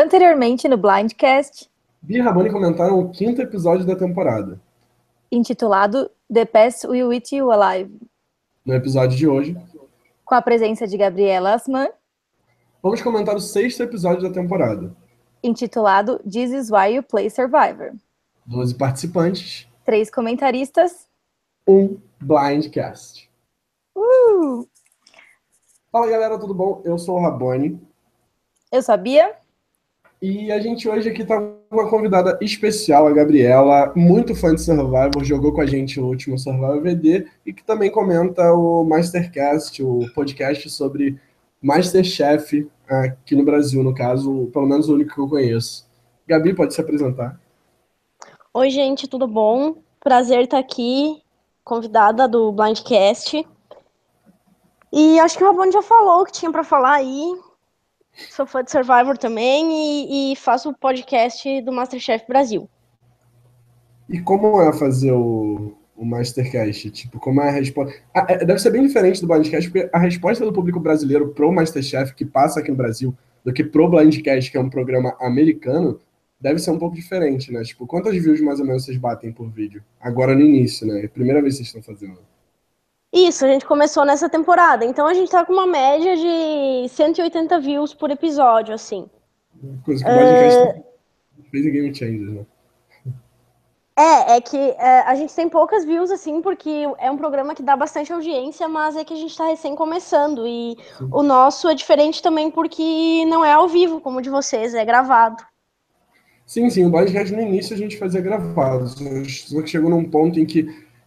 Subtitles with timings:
[0.00, 1.68] Anteriormente no Blindcast,
[2.00, 4.60] Bia e Rabani comentaram o quinto episódio da temporada.
[5.30, 8.00] intitulado The Past Will Eat You Alive,
[8.64, 9.56] No episódio de hoje,
[10.24, 11.88] com a presença de Gabriela Asman,
[12.80, 14.94] vamos comentar o sexto episódio da temporada.
[15.42, 17.92] intitulado This Is Why You Play Survivor.
[18.46, 21.08] 12 participantes, Três comentaristas.
[21.66, 23.28] um Blindcast.
[23.96, 24.64] Uh!
[25.90, 26.82] Fala galera, tudo bom?
[26.84, 27.80] Eu sou o Raboni
[28.70, 29.34] Eu sabia?
[30.20, 34.60] E a gente hoje aqui tá com uma convidada especial, a Gabriela, muito fã de
[34.60, 39.82] Survivor, jogou com a gente o último Survivor VD e que também comenta o Mastercast,
[39.82, 41.20] o podcast sobre
[41.62, 45.86] Masterchef aqui no Brasil, no caso, pelo menos o único que eu conheço.
[46.26, 47.40] Gabi, pode se apresentar?
[48.52, 49.76] Oi, gente, tudo bom?
[50.00, 51.22] Prazer estar aqui,
[51.62, 53.46] convidada do Blindcast.
[54.92, 57.34] E acho que o Rabone já falou o que tinha para falar aí.
[58.30, 62.68] Sou fã de Survivor também e, e faço o podcast do Masterchef Brasil.
[64.08, 66.90] E como é fazer o, o Mastercast?
[66.90, 67.94] Tipo, como é a resposta?
[68.14, 71.52] Ah, é, deve ser bem diferente do Blindcast, porque a resposta do público brasileiro pro
[71.52, 76.00] Masterchef, que passa aqui no Brasil, do que pro Blindcast, que é um programa americano,
[76.40, 77.62] deve ser um pouco diferente, né?
[77.62, 79.82] Tipo, quantas views mais ou menos vocês batem por vídeo?
[80.00, 81.02] Agora no início, né?
[81.02, 82.18] É a primeira vez que vocês estão fazendo.
[83.12, 87.58] Isso, a gente começou nessa temporada, então a gente tá com uma média de 180
[87.60, 89.08] views por episódio, assim.
[89.84, 90.82] Coisa que o Blindcast
[91.50, 92.46] fez em Game Changers, né?
[93.96, 97.64] É, é que é, a gente tem poucas views, assim, porque é um programa que
[97.64, 100.46] dá bastante audiência, mas é que a gente tá recém começando.
[100.46, 101.08] E Sim.
[101.10, 104.84] o nosso é diferente também porque não é ao vivo, como o de vocês, é
[104.84, 105.42] gravado.
[106.46, 110.38] Sim, sim, o Blindcast no início a gente fazia gravado, só que chegou num ponto
[110.38, 110.64] em que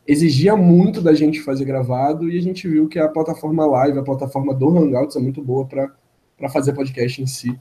[0.07, 4.03] exigia muito da gente fazer gravado e a gente viu que a plataforma live, a
[4.03, 7.59] plataforma do Hangouts é muito boa para fazer podcast em si.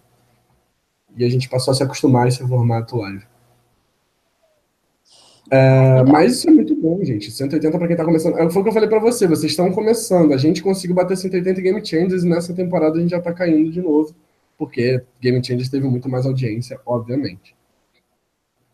[1.16, 3.24] E a gente passou a se acostumar a esse formato live.
[5.50, 7.30] É, mas isso é muito bom, gente.
[7.30, 8.39] 180 para quem tá começando.
[8.39, 10.33] É, Foi o que eu falei para você, vocês estão começando.
[10.33, 13.33] A gente conseguiu bater 180 em Game Changers e nessa temporada a gente já tá
[13.33, 14.14] caindo de novo,
[14.56, 17.56] porque Game Changers teve muito mais audiência, obviamente.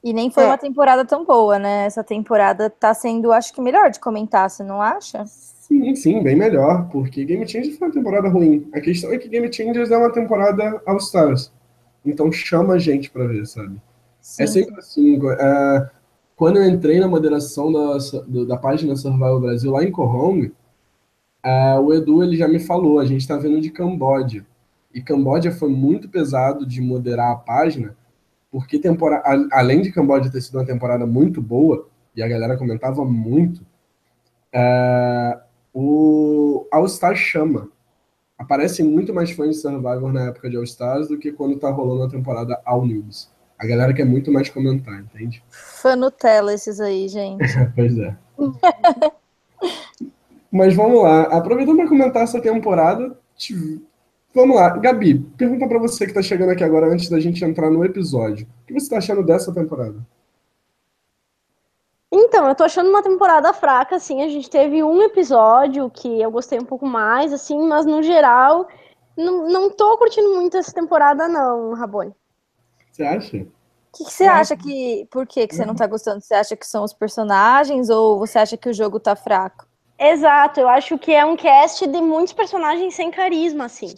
[0.06, 0.46] E nem foi É.
[0.46, 1.84] uma temporada tão boa, né?
[1.86, 5.24] Essa temporada tá sendo, acho que, melhor de comentar, você não acha?
[5.26, 8.68] Sim, sim, bem melhor, porque Game Changers foi uma temporada ruim.
[8.72, 11.52] A questão é que Game Changers é uma temporada All Stars.
[12.04, 13.80] Então chama a gente pra ver, sabe?
[14.20, 14.42] Sim.
[14.44, 15.18] É sempre assim.
[15.40, 15.90] é,
[16.36, 17.96] quando eu entrei na moderação da,
[18.28, 20.52] do- da página Survival Brasil lá em Cohong,
[21.42, 24.46] é, o Edu ele já me falou, a gente tá vendo de Camboja.
[24.94, 27.96] E Camboja foi muito pesado de moderar a página,
[28.50, 32.56] porque tempora, a- além de Camboja ter sido uma temporada muito boa, e a galera
[32.56, 33.64] comentava muito,
[34.52, 35.38] é,
[35.74, 37.68] o All Star chama.
[38.38, 41.70] Aparecem muito mais fãs de Survivor na época de All Stars do que quando tá
[41.70, 43.30] rolando a temporada All News.
[43.58, 45.42] A galera quer muito mais comentar, entende?
[45.48, 47.42] Fã Nutella esses aí, gente.
[47.74, 48.14] Pois é.
[50.50, 51.22] Mas vamos lá.
[51.22, 53.18] Aproveitando para comentar essa temporada,
[54.36, 54.68] vamos lá.
[54.76, 58.46] Gabi, pergunta para você que tá chegando aqui agora antes da gente entrar no episódio.
[58.62, 59.96] O que você tá achando dessa temporada?
[62.12, 64.22] Então, eu tô achando uma temporada fraca, assim.
[64.22, 68.68] A gente teve um episódio que eu gostei um pouco mais, assim, mas no geral,
[69.16, 72.14] não, não tô curtindo muito essa temporada, não, Rabone.
[72.92, 73.36] Você acha?
[73.38, 73.46] O
[73.96, 75.08] que, que você Eu acha que.
[75.10, 76.20] Por que, que você não tá gostando?
[76.20, 79.66] Você acha que são os personagens ou você acha que o jogo tá fraco?
[79.98, 83.94] Exato, eu acho que é um cast de muitos personagens sem carisma, assim.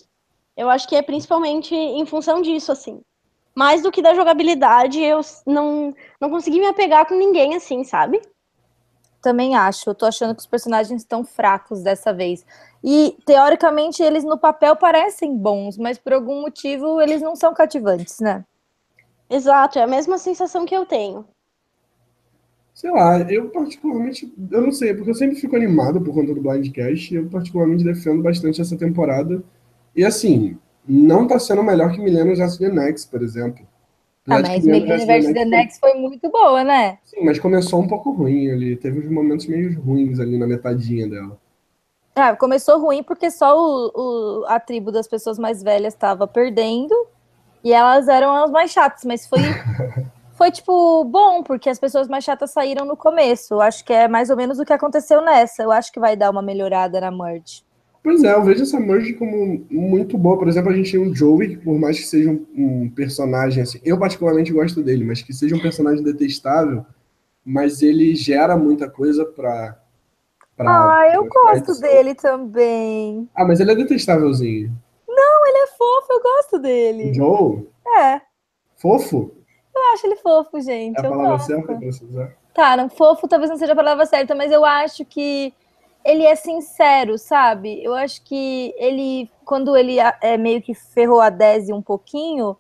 [0.59, 3.01] Eu acho que é principalmente em função disso, assim.
[3.55, 8.21] Mais do que da jogabilidade, eu não, não consegui me apegar com ninguém, assim, sabe?
[9.23, 9.89] Também acho.
[9.89, 12.45] Eu tô achando que os personagens estão fracos dessa vez.
[12.83, 18.19] E, teoricamente, eles no papel parecem bons, mas por algum motivo eles não são cativantes,
[18.19, 18.45] né?
[19.31, 21.25] Exato, é a mesma sensação que eu tenho.
[22.75, 26.41] Sei lá, eu particularmente, eu não sei, porque eu sempre fico animado por conta do
[26.41, 29.41] Blindcast, eu particularmente defendo bastante essa temporada.
[29.99, 32.57] E assim, não tá sendo melhor que Millennium vs.
[32.57, 33.67] The Next, por exemplo.
[34.29, 35.25] Ah, de mas que Millennium vs.
[35.25, 35.35] vs.
[35.35, 36.99] The Next foi muito boa, né?
[37.05, 38.77] Sim, mas começou um pouco ruim ali.
[38.77, 41.37] Teve uns momentos meio ruins ali na metadinha dela.
[42.15, 46.95] Ah, começou ruim porque só o, o- a tribo das pessoas mais velhas estava perdendo
[47.65, 49.41] e elas eram as mais chatas, mas foi,
[50.39, 53.55] foi tipo bom, porque as pessoas mais chatas saíram no começo.
[53.55, 55.65] Eu acho que é mais ou menos o que aconteceu nessa.
[55.65, 57.65] Eu acho que vai dar uma melhorada na merge.
[58.09, 60.39] Pois é, eu vejo essa merge como muito boa.
[60.39, 63.63] Por exemplo, a gente tem o Joey, que por mais que seja um, um personagem
[63.63, 66.87] assim, eu particularmente gosto dele, mas que seja um personagem detestável,
[67.45, 69.79] mas ele gera muita coisa pra.
[70.57, 73.29] pra Ah, eu gosto dele também.
[73.35, 74.73] Ah, mas ele é detestávelzinho.
[75.07, 77.13] Ele é fofo, eu gosto dele.
[77.13, 77.69] Joe,
[77.99, 78.23] É.
[78.79, 79.33] Fofo?
[79.77, 80.97] Eu acho ele fofo, gente.
[80.97, 82.33] É a palavra certa pra você usar?
[82.55, 85.53] Tá, não, fofo talvez não seja a palavra certa, mas eu acho que
[86.09, 87.85] ele é sincero, sabe?
[87.85, 92.57] Eu acho que ele, quando ele é meio que ferrou a Desi um pouquinho,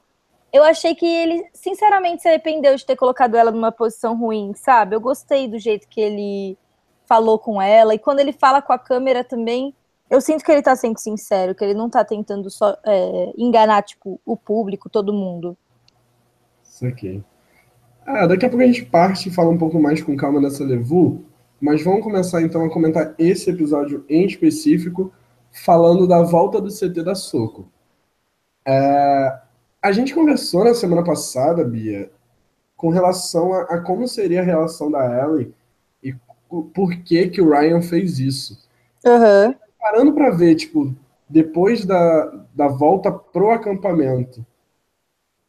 [0.52, 4.94] eu achei que ele, sinceramente, se arrependeu de ter colocado ela numa posição ruim, sabe?
[4.94, 6.58] Eu gostei do jeito que ele
[7.06, 9.74] falou com ela, e quando ele fala com a câmera também,
[10.10, 13.82] eu sinto que ele tá sendo sincero, que ele não tá tentando só é, enganar,
[13.82, 15.56] tipo, o público, todo mundo.
[16.62, 17.24] Isso aqui.
[18.06, 20.62] Ah, daqui a pouco a gente parte e fala um pouco mais com calma dessa
[20.64, 21.24] Levu,
[21.60, 25.12] mas vamos começar então a comentar esse episódio em específico,
[25.50, 27.68] falando da volta do CT da Soco.
[28.66, 29.38] É,
[29.82, 32.10] a gente conversou na semana passada, Bia,
[32.76, 35.54] com relação a, a como seria a relação da Ellie
[36.02, 36.14] e
[36.50, 38.68] por que que o Ryan fez isso.
[39.04, 39.54] Uhum.
[39.80, 40.94] Parando para ver, tipo,
[41.28, 44.44] depois da, da volta pro acampamento,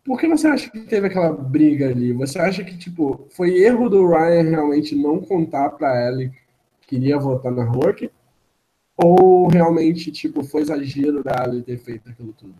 [0.09, 2.11] por que você acha que teve aquela briga ali?
[2.13, 6.31] Você acha que, tipo, foi erro do Ryan realmente não contar pra Ellie
[6.81, 8.09] que queria votar na Rourke?
[8.97, 12.55] Ou realmente, tipo, foi exagero da Ellie ter feito aquilo tudo?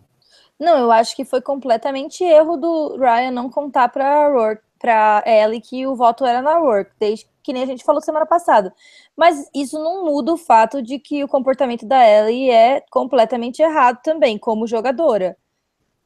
[0.60, 5.60] Não, eu acho que foi completamente erro do Ryan não contar pra, Rourke, pra Ellie
[5.60, 8.72] que o voto era na Rourke, desde que nem a gente falou semana passada.
[9.16, 13.98] Mas isso não muda o fato de que o comportamento da Ellie é completamente errado
[14.04, 15.36] também, como jogadora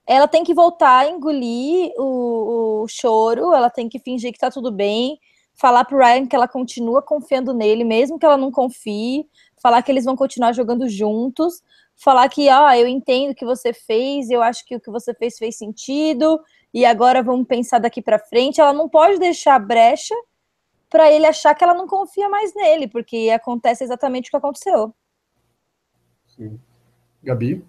[0.07, 4.51] ela tem que voltar a engolir o, o, choro, ela tem que fingir que tá
[4.51, 5.19] tudo bem,
[5.55, 9.91] falar pro Ryan que ela continua confiando nele, mesmo que ela não confie, falar que
[9.91, 11.63] eles vão continuar jogando juntos,
[11.97, 15.15] falar que, ah, eu entendo o que você fez, eu acho que o que você
[15.15, 16.41] fez fez sentido,
[16.73, 18.61] e agora vamos pensar daqui para frente.
[18.61, 20.15] Ela não pode deixar brecha
[20.91, 24.95] para ele achar que ela não confia mais nele, porque acontece exatamente o que aconteceu.
[26.27, 26.61] Sim.
[27.23, 27.65] Gabi?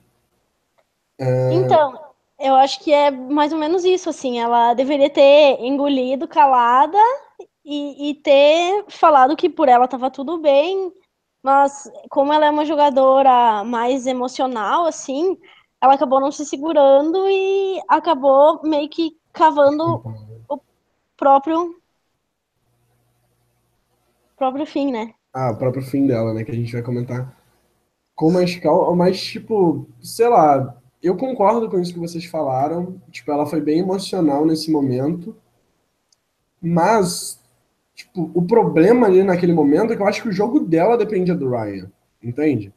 [1.19, 1.53] É...
[1.53, 2.04] Então,
[2.39, 4.39] eu acho que é mais ou menos isso, assim.
[4.39, 6.97] Ela deveria ter engolido calada
[7.63, 10.91] e, e ter falado que por ela estava tudo bem,
[11.41, 15.37] mas como ela é uma jogadora mais emocional, assim,
[15.81, 20.01] ela acabou não se segurando e acabou meio que cavando
[20.49, 20.59] o
[21.17, 21.75] próprio
[24.37, 25.13] próprio fim, né?
[25.33, 26.43] Ah, o próprio fim dela, né?
[26.43, 27.35] Que a gente vai comentar
[28.15, 32.95] com mais calma, mas tipo, sei lá, eu concordo com isso que vocês falaram.
[33.11, 35.35] Tipo, ela foi bem emocional nesse momento.
[36.61, 37.39] Mas,
[37.93, 41.35] tipo, o problema ali naquele momento é que eu acho que o jogo dela dependia
[41.35, 41.91] do Ryan.
[42.23, 42.73] Entende?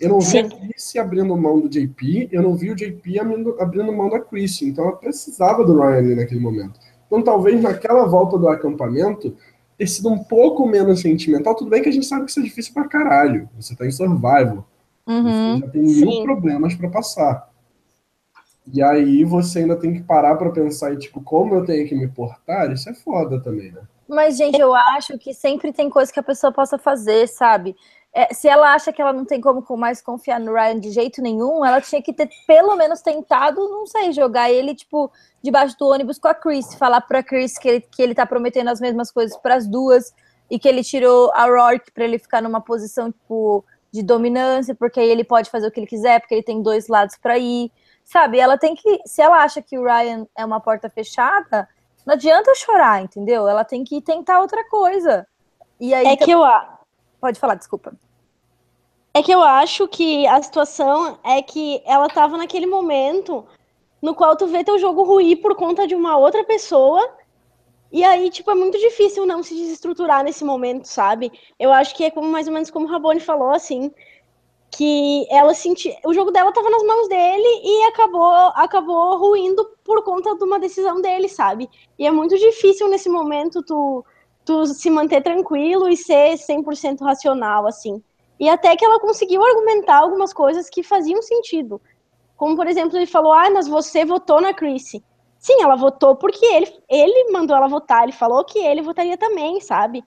[0.00, 3.56] Eu não vi a Chris abrindo mão do JP, eu não vi o JP abrindo,
[3.60, 4.62] abrindo mão da Chris.
[4.62, 6.80] Então ela precisava do Ryan ali naquele momento.
[7.06, 9.36] Então talvez naquela volta do acampamento
[9.76, 11.54] ter sido um pouco menos sentimental.
[11.54, 13.48] Tudo bem que a gente sabe que isso é difícil pra caralho.
[13.56, 14.66] Você tá em survival.
[15.06, 16.22] Uhum, você já tem mil sim.
[16.22, 17.49] problemas para passar.
[18.72, 21.94] E aí você ainda tem que parar para pensar e, tipo, como eu tenho que
[21.94, 23.82] me portar, isso é foda também, né?
[24.08, 27.76] Mas, gente, eu acho que sempre tem coisa que a pessoa possa fazer, sabe?
[28.12, 31.22] É, se ela acha que ela não tem como mais confiar no Ryan de jeito
[31.22, 35.86] nenhum, ela tinha que ter pelo menos tentado, não sei, jogar ele, tipo, debaixo do
[35.86, 39.12] ônibus com a Chris, falar pra Chris que ele, que ele tá prometendo as mesmas
[39.12, 40.12] coisas para as duas
[40.50, 44.98] e que ele tirou a Rourke para ele ficar numa posição, tipo, de dominância, porque
[44.98, 47.70] aí ele pode fazer o que ele quiser, porque ele tem dois lados para ir
[48.10, 51.68] sabe, ela tem que, se ela acha que o Ryan é uma porta fechada,
[52.04, 53.48] não adianta chorar, entendeu?
[53.48, 55.24] Ela tem que tentar outra coisa.
[55.78, 56.42] E aí É que eu
[57.20, 57.92] Pode falar, desculpa.
[59.14, 63.46] É que eu acho que a situação é que ela tava naquele momento
[64.02, 67.16] no qual tu vê teu jogo ruir por conta de uma outra pessoa.
[67.92, 71.30] E aí, tipo, é muito difícil não se desestruturar nesse momento, sabe?
[71.58, 73.92] Eu acho que é como mais ou menos como o Rabone falou, assim,
[74.70, 80.02] que ela sentia, o jogo dela estava nas mãos dele e acabou acabou ruindo por
[80.04, 81.68] conta de uma decisão dele, sabe?
[81.98, 84.04] E é muito difícil nesse momento tu
[84.44, 88.02] tu se manter tranquilo e ser 100% racional assim.
[88.38, 91.80] E até que ela conseguiu argumentar algumas coisas que faziam sentido.
[92.36, 95.02] Como por exemplo, ele falou: "Ah, mas você votou na Chrissy".
[95.38, 99.60] Sim, ela votou porque ele ele mandou ela votar, ele falou que ele votaria também,
[99.60, 100.04] sabe?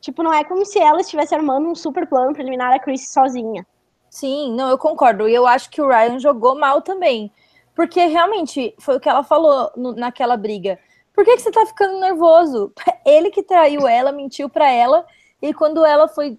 [0.00, 3.12] Tipo, não é como se ela estivesse armando um super plano para eliminar a Chrissy
[3.12, 3.66] sozinha.
[4.14, 5.28] Sim, não, eu concordo.
[5.28, 7.32] E eu acho que o Ryan jogou mal também.
[7.74, 10.78] Porque realmente foi o que ela falou no, naquela briga.
[11.12, 12.72] Por que, que você tá ficando nervoso?
[13.04, 15.04] Ele que traiu ela, mentiu para ela,
[15.42, 16.38] e quando ela foi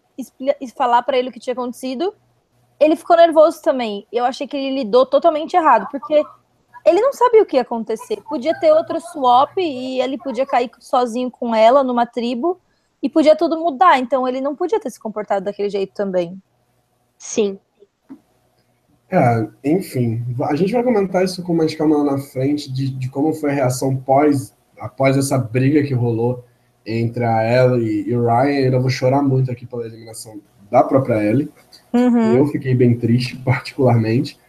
[0.73, 2.15] falar para ele o que tinha acontecido,
[2.79, 4.07] ele ficou nervoso também.
[4.09, 6.23] Eu achei que ele lidou totalmente errado, porque
[6.85, 8.21] ele não sabia o que ia acontecer.
[8.23, 12.57] Podia ter outro swap e ele podia cair sozinho com ela numa tribo
[13.03, 13.99] e podia tudo mudar.
[13.99, 16.41] Então ele não podia ter se comportado daquele jeito também.
[17.17, 17.59] Sim.
[19.09, 23.09] É, enfim, a gente vai comentar isso com mais calma lá na frente, de, de
[23.09, 26.43] como foi a reação pós, após essa briga que rolou
[26.85, 28.71] entre a Ellie e o Ryan.
[28.71, 31.49] Eu vou chorar muito aqui pela eliminação da própria Ellie.
[31.93, 32.37] Uhum.
[32.37, 34.39] Eu fiquei bem triste, particularmente.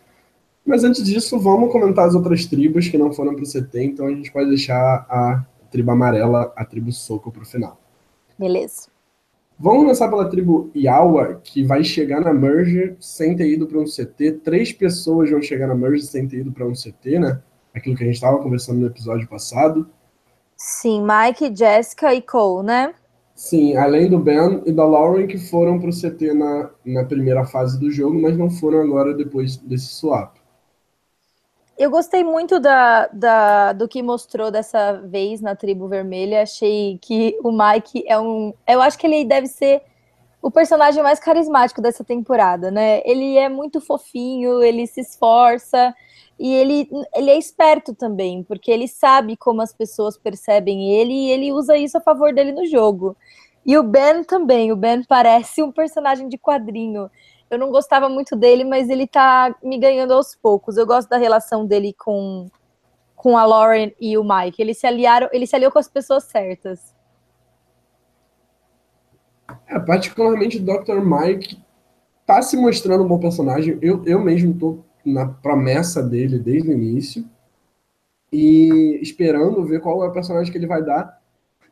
[0.64, 4.06] Mas antes disso, vamos comentar as outras tribos que não foram para o CT, então
[4.06, 7.80] a gente pode deixar a tribo amarela, a tribo Soco, para o final.
[8.36, 8.88] Beleza.
[9.58, 13.84] Vamos começar pela tribo Yawa, que vai chegar na Merge sem ter ido para um
[13.84, 14.40] CT.
[14.44, 17.40] Três pessoas vão chegar na Merge sem ter ido para um CT, né?
[17.74, 19.88] Aquilo que a gente estava conversando no episódio passado.
[20.58, 22.94] Sim, Mike, Jessica e Cole, né?
[23.34, 27.46] Sim, além do Ben e da Lauren, que foram para o CT na, na primeira
[27.46, 30.35] fase do jogo, mas não foram agora depois desse swap.
[31.78, 36.42] Eu gostei muito da, da, do que mostrou dessa vez na Tribo Vermelha.
[36.42, 38.54] Achei que o Mike é um.
[38.66, 39.82] Eu acho que ele deve ser
[40.40, 43.02] o personagem mais carismático dessa temporada, né?
[43.04, 45.94] Ele é muito fofinho, ele se esforça
[46.38, 51.30] e ele, ele é esperto também, porque ele sabe como as pessoas percebem ele e
[51.30, 53.16] ele usa isso a favor dele no jogo.
[53.66, 54.70] E o Ben também.
[54.72, 57.10] O Ben parece um personagem de quadrinho.
[57.50, 60.76] Eu não gostava muito dele, mas ele tá me ganhando aos poucos.
[60.76, 62.50] Eu gosto da relação dele com,
[63.14, 64.60] com a Lauren e o Mike.
[64.60, 66.94] Eles se aliaram, ele se aliou com as pessoas certas.
[69.68, 71.00] É, particularmente o Dr.
[71.04, 71.62] Mike
[72.24, 73.78] tá se mostrando um bom personagem.
[73.80, 77.24] Eu, eu mesmo tô na promessa dele desde o início.
[78.32, 81.22] E esperando ver qual é o personagem que ele vai dar.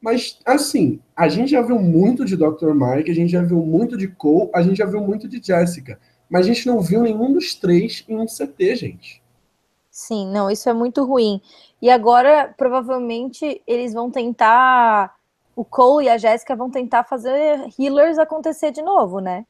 [0.04, 2.74] Mas, assim, a gente já viu muito de Dr.
[2.74, 5.98] Mike, a gente já viu muito de Cole, a gente já viu muito de Jessica.
[6.28, 9.22] Mas a gente não viu nenhum dos três em um CT, gente.
[9.90, 11.40] Sim, não, isso é muito ruim.
[11.80, 15.16] E agora, provavelmente, eles vão tentar.
[15.56, 19.46] O Cole e a Jéssica vão tentar fazer healers acontecer de novo, né?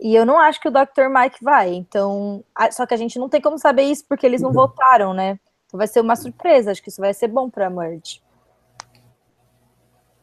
[0.00, 1.08] E eu não acho que o Dr.
[1.08, 1.72] Mike vai.
[1.72, 2.42] Então.
[2.72, 4.54] Só que a gente não tem como saber isso porque eles não uhum.
[4.56, 5.38] votaram, né?
[5.66, 6.72] Então vai ser uma surpresa.
[6.72, 8.25] Acho que isso vai ser bom para Merge.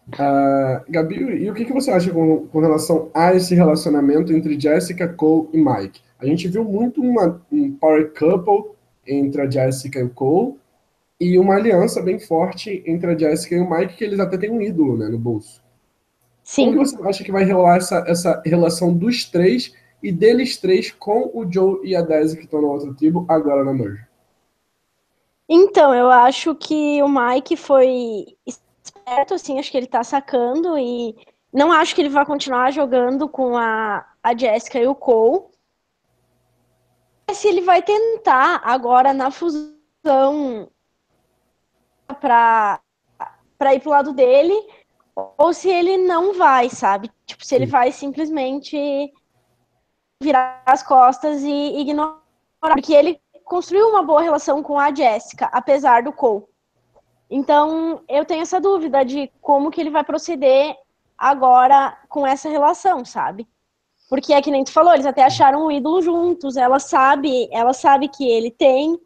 [0.08, 4.60] Uh, Gabi, e o que, que você acha com, com, relação a esse relacionamento entre
[4.60, 6.02] Jessica, Cole e Mike?
[6.20, 8.72] A gente viu muito uma, um power couple
[9.08, 10.56] entre a Jessica e o Cole
[11.20, 14.52] e uma aliança bem forte entre a Jessica e o Mike, que eles até têm
[14.52, 15.64] um ídolo né, no bolso.
[16.44, 16.74] Sim.
[16.74, 21.32] Como você acha que vai rolar essa, essa relação dos três e deles três com
[21.34, 24.04] o Joe e a Daisy que estão na outra tribo agora na Merge?
[25.48, 28.26] Então, eu acho que o Mike foi
[29.08, 31.16] certo, assim, acho que ele tá sacando e
[31.52, 35.46] não acho que ele vai continuar jogando com a, a Jessica e o Cole.
[37.32, 40.70] Se ele vai tentar agora na fusão
[42.20, 42.80] para
[43.58, 44.54] para ir pro lado dele
[45.38, 47.10] ou se ele não vai, sabe?
[47.26, 48.78] Tipo, se ele vai simplesmente
[50.22, 52.22] virar as costas e ignorar
[52.60, 56.46] porque ele construiu uma boa relação com a Jessica, apesar do Cole.
[57.36, 60.76] Então, eu tenho essa dúvida de como que ele vai proceder
[61.18, 63.48] agora com essa relação, sabe?
[64.08, 67.74] Porque é que nem tu falou, eles até acharam um ídolo juntos, ela sabe, ela
[67.74, 69.00] sabe que ele tem.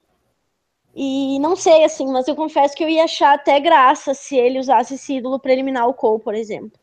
[0.94, 4.60] E não sei assim, mas eu confesso que eu ia achar até graça se ele
[4.60, 6.78] usasse esse ídolo para eliminar o Cole, por exemplo.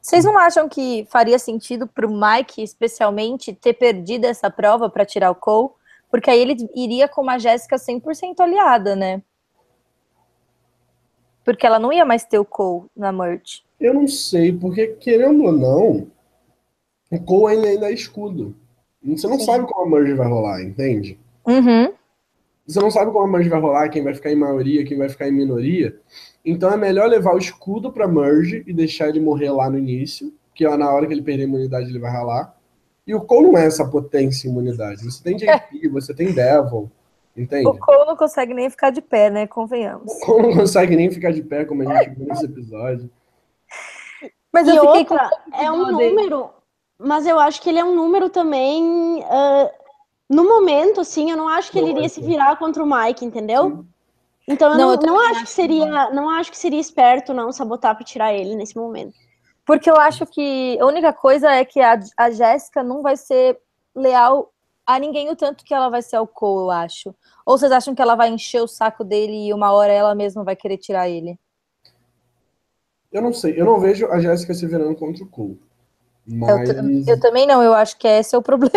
[0.00, 5.04] Vocês não acham que faria sentido para o Mike, especialmente, ter perdido essa prova para
[5.04, 5.70] tirar o Cole?
[6.08, 9.20] Porque aí ele iria com uma Jéssica 100% aliada, né?
[11.48, 13.62] Porque ela não ia mais ter o Cole na merge.
[13.80, 16.06] Eu não sei, porque querendo ou não,
[17.10, 18.54] o Cole ainda, ainda é escudo.
[19.02, 19.46] Você não Sim.
[19.46, 21.18] sabe como a merge vai rolar, entende?
[21.46, 21.90] Uhum.
[22.66, 25.08] Você não sabe como a merge vai rolar, quem vai ficar em maioria, quem vai
[25.08, 25.98] ficar em minoria.
[26.44, 30.30] Então é melhor levar o escudo pra merge e deixar ele morrer lá no início,
[30.54, 32.54] que na hora que ele perder a imunidade ele vai ralar.
[33.06, 35.02] E o Cole não é essa potência em imunidade.
[35.02, 36.90] Você tem JP, você tem Devil.
[37.38, 37.68] Entende?
[37.68, 39.46] O Cole não consegue nem ficar de pé, né?
[39.46, 40.12] Convenhamos.
[40.12, 43.08] O Cole não consegue nem ficar de pé, como a gente viu nesse episódio.
[44.52, 45.56] Mas e eu fiquei outra, com...
[45.56, 46.50] é um número,
[46.98, 49.20] mas eu acho que ele é um número também.
[49.20, 49.70] Uh,
[50.28, 53.70] no momento, assim, eu não acho que ele iria se virar contra o Mike, entendeu?
[53.70, 53.86] Sim.
[54.48, 57.52] Então eu não, não, eu não acho que seria, não acho que seria esperto não
[57.52, 59.14] sabotar para tirar ele nesse momento.
[59.64, 63.58] Porque eu acho que a única coisa é que a, a Jéssica não vai ser
[63.94, 64.50] leal
[64.88, 67.14] a ninguém o tanto que ela vai ser ao Cole, eu acho.
[67.44, 70.42] Ou vocês acham que ela vai encher o saco dele e uma hora ela mesma
[70.42, 71.38] vai querer tirar ele?
[73.12, 75.60] Eu não sei, eu não vejo a Jéssica se virando contra o Cole.
[76.26, 76.70] Mas...
[76.70, 78.72] Eu, eu, também não, eu acho que esse é o problema.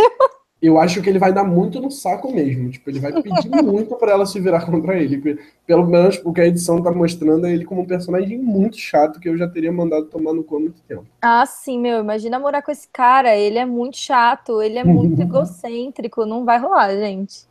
[0.62, 2.70] Eu acho que ele vai dar muito no saco mesmo.
[2.70, 5.40] Tipo, ele vai pedir muito para ela se virar contra ele.
[5.66, 9.20] Pelo menos o que a edição tá mostrando é ele como um personagem muito chato
[9.20, 11.06] que eu já teria mandado tomar no cu há muito tempo.
[11.20, 12.00] Ah, sim, meu.
[12.02, 13.36] Imagina morar com esse cara.
[13.36, 16.28] Ele é muito chato, ele é muito egocêntrico.
[16.28, 17.50] Não vai rolar, gente.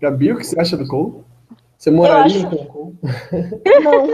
[0.00, 1.24] Gabi, o que você acha do Cole?
[1.76, 2.48] Você moraria acho...
[2.48, 2.98] com o Cole?
[3.82, 4.06] Não.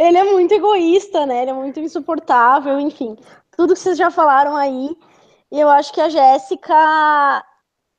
[0.04, 1.42] ele é muito egoísta, né?
[1.42, 3.16] Ele é muito insuportável, enfim.
[3.56, 4.96] Tudo que vocês já falaram aí.
[5.50, 7.44] E eu acho que a Jéssica.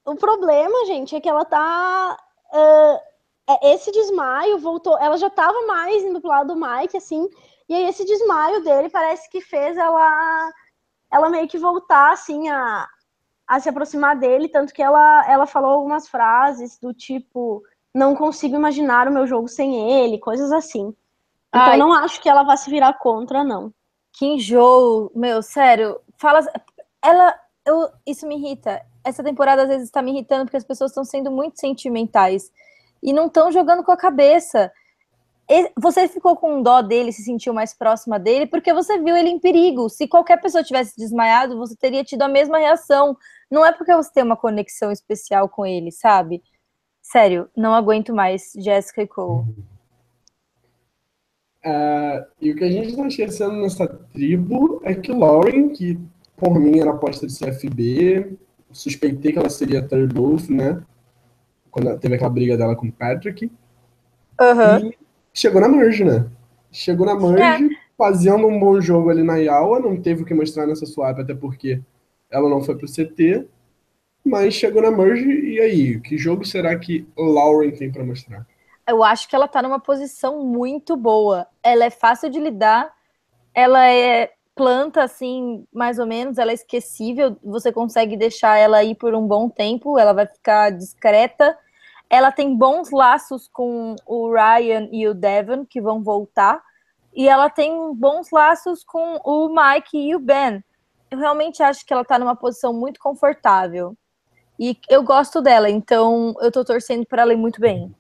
[0.05, 2.17] O problema, gente, é que ela tá.
[2.53, 4.97] Uh, esse desmaio voltou.
[4.99, 7.29] Ela já tava mais indo pro lado do Mike, assim.
[7.69, 10.51] E aí esse desmaio dele parece que fez ela.
[11.11, 12.85] Ela meio que voltar, assim, a,
[13.47, 14.49] a se aproximar dele.
[14.49, 17.63] Tanto que ela, ela falou algumas frases do tipo:
[17.93, 20.93] Não consigo imaginar o meu jogo sem ele, coisas assim.
[21.49, 21.75] Então Ai.
[21.75, 23.73] eu não acho que ela vá se virar contra, não.
[24.11, 25.99] Que enjoo, meu, sério.
[26.17, 26.39] Fala,
[27.03, 27.35] ela,
[27.65, 28.81] eu, isso me irrita.
[29.03, 32.51] Essa temporada às vezes está me irritando porque as pessoas estão sendo muito sentimentais
[33.01, 34.71] e não estão jogando com a cabeça.
[35.79, 39.39] Você ficou com dó dele, se sentiu mais próxima dele, porque você viu ele em
[39.39, 39.89] perigo.
[39.89, 43.15] Se qualquer pessoa tivesse desmaiado, você teria tido a mesma reação.
[43.49, 46.43] Não é porque você tem uma conexão especial com ele, sabe?
[47.01, 49.55] Sério, não aguento mais Jessica e Cole.
[51.65, 55.99] Uh, e o que a gente está esquecendo nessa tribo é que Lauren, que
[56.37, 58.37] por mim era aposta de CFB.
[58.71, 60.81] Suspeitei que ela seria third wolf, né?
[61.71, 63.51] Quando teve aquela briga dela com o Patrick.
[64.39, 64.89] Uhum.
[64.89, 64.97] E
[65.33, 66.27] chegou na merge, né?
[66.71, 67.77] Chegou na merge, é.
[67.97, 69.79] fazendo um bom jogo ali na Yawa.
[69.79, 71.81] Não teve o que mostrar nessa swap, até porque
[72.29, 73.47] ela não foi pro CT.
[74.23, 75.99] Mas chegou na merge, e aí?
[75.99, 78.45] Que jogo será que Lauren tem para mostrar?
[78.87, 81.47] Eu acho que ela tá numa posição muito boa.
[81.63, 82.93] Ela é fácil de lidar,
[83.53, 88.95] ela é planta, assim, mais ou menos, ela é esquecível, você consegue deixar ela aí
[88.95, 91.57] por um bom tempo, ela vai ficar discreta.
[92.09, 96.61] Ela tem bons laços com o Ryan e o Devon, que vão voltar.
[97.13, 100.63] E ela tem bons laços com o Mike e o Ben.
[101.11, 103.95] Eu realmente acho que ela tá numa posição muito confortável.
[104.59, 107.93] E eu gosto dela, então eu tô torcendo para ela ir muito bem.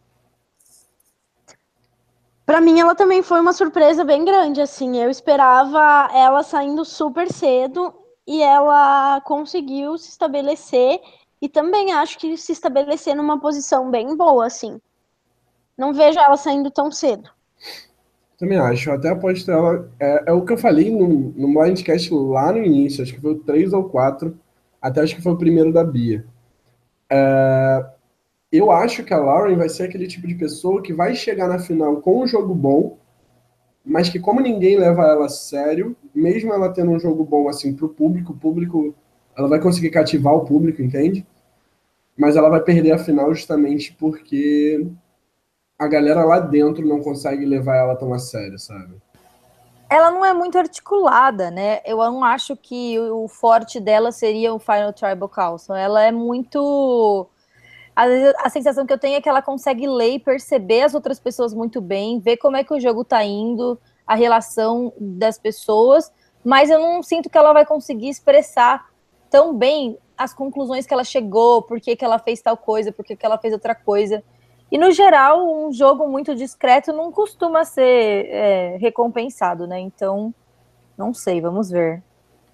[2.47, 4.95] Para mim, ela também foi uma surpresa bem grande, assim.
[4.95, 7.93] Eu esperava ela saindo super cedo
[8.25, 11.01] e ela conseguiu se estabelecer
[11.41, 14.79] e também acho que se estabelecer numa posição bem boa, assim.
[15.77, 17.29] Não vejo ela saindo tão cedo.
[18.39, 18.91] Também acho.
[18.91, 19.91] Até aposto ela.
[19.99, 23.33] É, é o que eu falei no, no Blindcast lá no início, acho que foi
[23.33, 24.39] o 3 ou 4,
[24.81, 26.25] até acho que foi o primeiro da Bia.
[27.09, 27.85] É,
[28.51, 31.59] eu acho que a Lauren vai ser aquele tipo de pessoa que vai chegar na
[31.59, 32.97] final com um jogo bom,
[33.85, 37.73] mas que como ninguém leva ela a sério, mesmo ela tendo um jogo bom assim
[37.75, 38.95] pro público, o público,
[39.37, 41.25] ela vai conseguir cativar o público, entende?
[42.17, 44.87] Mas ela vai perder a final justamente porque
[45.77, 48.95] a galera lá dentro não consegue levar ela tão a sério, sabe?
[49.89, 51.79] Ela não é muito articulada, né?
[51.85, 55.75] Eu não acho que o forte dela seria o Final Tribal Council.
[55.75, 57.29] Ela é muito
[57.97, 60.93] às vezes a sensação que eu tenho é que ela consegue ler e perceber as
[60.93, 65.39] outras pessoas muito bem, ver como é que o jogo tá indo, a relação das
[65.39, 66.13] pessoas,
[66.45, 68.87] mas eu não sinto que ela vai conseguir expressar
[69.31, 73.03] tão bem as conclusões que ela chegou, por que, que ela fez tal coisa, por
[73.03, 74.23] que, que ela fez outra coisa.
[74.71, 79.79] E no geral, um jogo muito discreto não costuma ser é, recompensado, né?
[79.79, 80.31] Então,
[80.95, 82.03] não sei, vamos ver.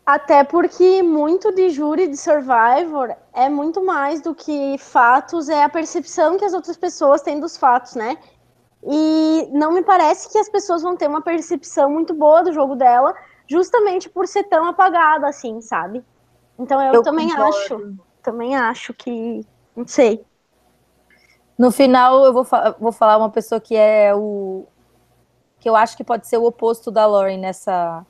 [0.05, 5.69] Até porque muito de júri de Survivor é muito mais do que fatos, é a
[5.69, 8.17] percepção que as outras pessoas têm dos fatos, né?
[8.85, 12.75] E não me parece que as pessoas vão ter uma percepção muito boa do jogo
[12.75, 13.15] dela,
[13.47, 16.03] justamente por ser tão apagada assim, sabe?
[16.59, 17.55] Então eu, eu também concordo.
[17.55, 20.25] acho, também acho que, não sei.
[21.57, 24.65] No final eu vou, fa vou falar uma pessoa que é o
[25.59, 28.05] que eu acho que pode ser o oposto da Lauren nessa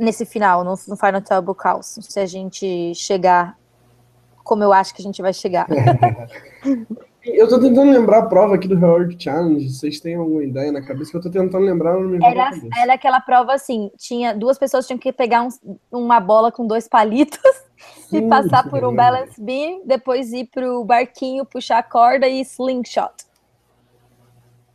[0.00, 3.56] nesse final, no, no Final Table Chaos, se a gente chegar
[4.42, 5.68] como eu acho que a gente vai chegar.
[7.22, 9.68] eu tô tentando lembrar a prova aqui do Howard Challenge.
[9.68, 11.12] Vocês têm alguma ideia na cabeça?
[11.12, 14.86] Que eu tô tentando lembrar, não me era, era aquela prova assim: tinha duas pessoas
[14.86, 15.50] tinham que pegar um,
[15.92, 17.38] uma bola com dois palitos
[18.08, 22.40] Sim, e passar por um balance beam, depois ir pro barquinho, puxar a corda e
[22.40, 23.12] slingshot.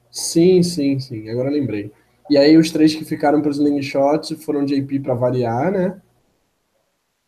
[0.09, 1.29] Sim, sim, sim.
[1.29, 1.91] Agora lembrei.
[2.29, 6.01] E aí os três que ficaram para os slingshot foram JP para variar, né?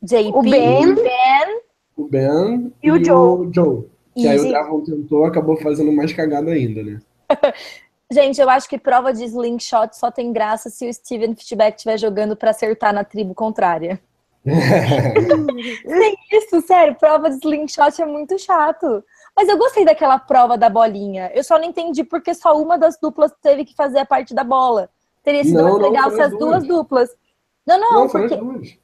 [0.01, 1.61] JP, o Ben, ben
[1.95, 3.47] o Ben e, e o Joe.
[3.47, 3.85] O Joe.
[4.15, 6.99] Que aí o Davon tentou, acabou fazendo mais cagada ainda, né?
[8.11, 11.97] Gente, eu acho que prova de slingshot só tem graça se o Steven Fitchback estiver
[11.99, 13.99] jogando para acertar na tribo contrária.
[14.45, 19.03] Tem isso, sério, prova de slingshot é muito chato.
[19.37, 21.31] Mas eu gostei daquela prova da bolinha.
[21.35, 24.43] Eu só não entendi porque só uma das duplas teve que fazer a parte da
[24.43, 24.89] bola.
[25.23, 26.67] Teria sido Não, mais não, legal se as as duas duas.
[26.67, 27.09] duplas.
[27.65, 28.33] Não, não, Não, porque.
[28.33, 28.77] as duas.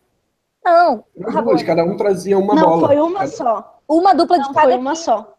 [0.63, 1.05] Não,
[1.43, 2.87] duas, cada um trazia uma não, bola.
[2.87, 3.79] foi uma Cada- só.
[3.89, 5.33] uma dupla de Não, cada foi uma só.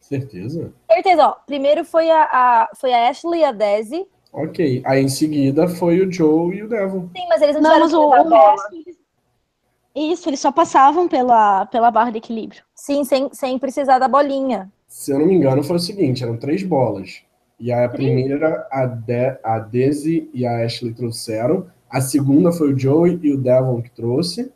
[0.00, 0.72] Certeza?
[0.90, 1.32] Certeza, ó.
[1.46, 4.06] Primeiro foi a, a- foi a Ashley e a Desi.
[4.32, 4.82] Ok.
[4.86, 7.08] Aí em seguida foi o Joe e o Devon.
[7.14, 8.68] Sim, mas eles não, Não, tiveram mas que o, levar a o bola.
[8.72, 9.01] eles-
[9.94, 12.62] Isso, eles só passavam pela, pela barra de equilíbrio.
[12.74, 14.70] Sim, sem, sem precisar da bolinha.
[14.88, 17.22] Se eu não me engano, foi o seguinte: eram três bolas.
[17.58, 21.66] E a primeira, a, De a Daisy e a Ashley trouxeram.
[21.88, 24.50] A segunda foi o Joey e o Devon que trouxe.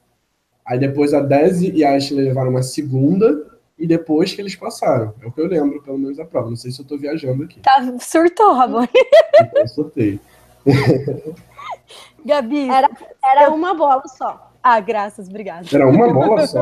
[0.67, 3.47] Aí depois a Daisy e a Ashley levaram uma segunda.
[3.79, 5.15] E depois que eles passaram.
[5.21, 6.49] É o que eu lembro, pelo menos, da prova.
[6.49, 7.61] Não sei se eu tô viajando aqui.
[7.61, 8.87] Tá, surtou, Ramon.
[9.35, 10.19] Então, eu sorteio.
[12.25, 12.69] Gabi.
[12.69, 12.91] Era,
[13.23, 14.51] era uma bola só.
[14.69, 15.65] Ah, graças, obrigada.
[15.73, 16.61] Era uma bola só?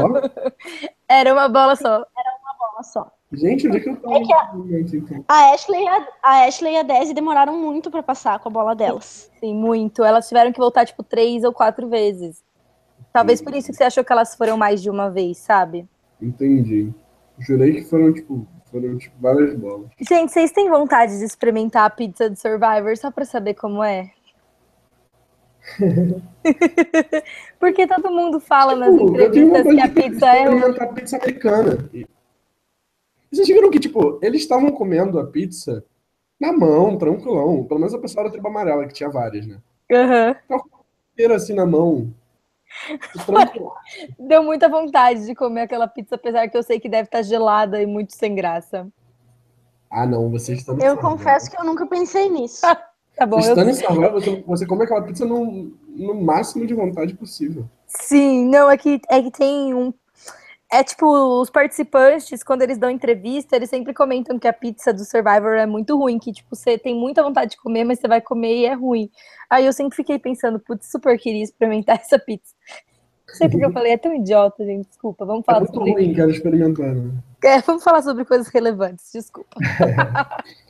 [1.08, 1.96] Era uma bola só.
[1.96, 3.10] Uma bola só.
[3.32, 4.18] Gente, onde é que eu tava?
[4.18, 5.24] então?
[5.26, 8.52] A Ashley, e a, a Ashley e a Desi demoraram muito pra passar com a
[8.52, 9.30] bola delas.
[9.40, 10.04] Sim, muito.
[10.04, 12.44] Elas tiveram que voltar, tipo, três ou quatro vezes.
[13.10, 15.88] Talvez por isso que você achou que elas foram mais de uma vez, sabe?
[16.20, 16.92] Entendi.
[17.38, 19.88] Jurei que foram, tipo, foram, tipo, várias bolas.
[19.98, 24.10] Gente, vocês têm vontade de experimentar a pizza do Survivor só pra saber como é?
[27.58, 30.44] Porque todo mundo fala nas Tipo, tenho entrevistas que a pizza é.
[30.44, 31.90] experimentar pizza americana.
[31.92, 32.06] E-
[33.32, 35.84] Vocês viram que, tipo, eles estavam comendo a pizza
[36.38, 37.64] na mão, tranquilão.
[37.64, 39.58] Pelo menos a pessoa da tribo amarela, que tinha várias, né?
[39.90, 40.36] Aham.
[41.12, 42.12] Inteira assim na mão.
[43.24, 43.72] Tranquilo.
[44.18, 47.80] Deu muita vontade de comer aquela pizza, apesar que eu sei que deve estar gelada
[47.80, 48.86] e muito sem graça.
[49.90, 52.62] Ah, não, vocês estão Eu confesso que eu nunca pensei nisso.
[53.16, 53.40] Tá bom, eu...
[53.40, 57.64] Estando em Survival, você, você come aquela pizza no, no máximo de vontade possível.
[57.86, 59.92] Sim, não, é que, é que tem um.
[60.72, 61.06] É tipo,
[61.40, 65.66] os participantes, quando eles dão entrevista, eles sempre comentam que a pizza do Survivor é
[65.66, 68.66] muito ruim, que, tipo, você tem muita vontade de comer, mas você vai comer e
[68.66, 69.08] é ruim.
[69.48, 72.52] Aí eu sempre fiquei pensando, putz, super queria experimentar essa pizza.
[73.28, 75.92] Não sei porque eu falei, é tão idiota, gente, desculpa, vamos É falar muito sobre.
[75.92, 76.92] ruim, quero experimentar.
[76.92, 77.10] Né?
[77.44, 79.56] É, vamos falar sobre coisas relevantes, desculpa.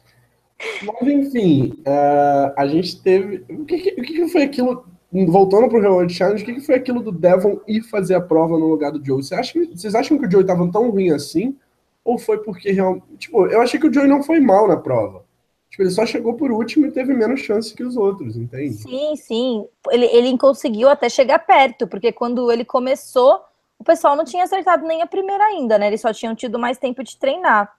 [0.82, 3.44] Mas, enfim, ah, a gente teve.
[3.48, 4.84] O que, que- foi aquilo?
[5.28, 8.66] Voltando pro Reward Challenge, o que, foi aquilo do Devon ir fazer a prova no
[8.66, 9.22] lugar do Joe?
[9.22, 11.56] Você acha, vocês acham que o Joe estava tão ruim assim?
[12.04, 13.04] Ou foi porque realmente.
[13.18, 15.24] Tipo, eu achei que o Joe não foi mal na prova.
[15.70, 18.74] Tipo, ele só chegou por último e teve menos chance que os outros, entende?
[18.74, 19.66] Sim, sim.
[19.90, 23.40] Ele, ele conseguiu até chegar perto, porque quando ele começou,
[23.78, 25.88] o pessoal não tinha acertado nem a primeira ainda, né?
[25.88, 27.72] Eles só tinham tido mais tempo de treinar.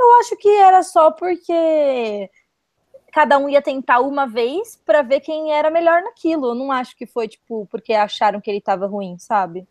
[0.00, 2.30] Eu acho que era só porque
[3.12, 6.48] cada um ia tentar uma vez pra ver quem era melhor naquilo.
[6.48, 9.66] Eu não acho que foi, tipo, porque acharam que ele tava ruim, sabe?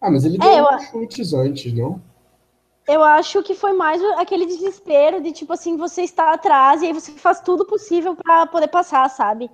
[0.00, 2.00] Ah, mas ele É, deu eu uns chutes antes, não?
[2.86, 6.92] Eu acho que foi mais aquele desespero de, tipo assim, você está atrás e aí
[6.92, 9.50] você faz tudo possível pra poder passar, sabe?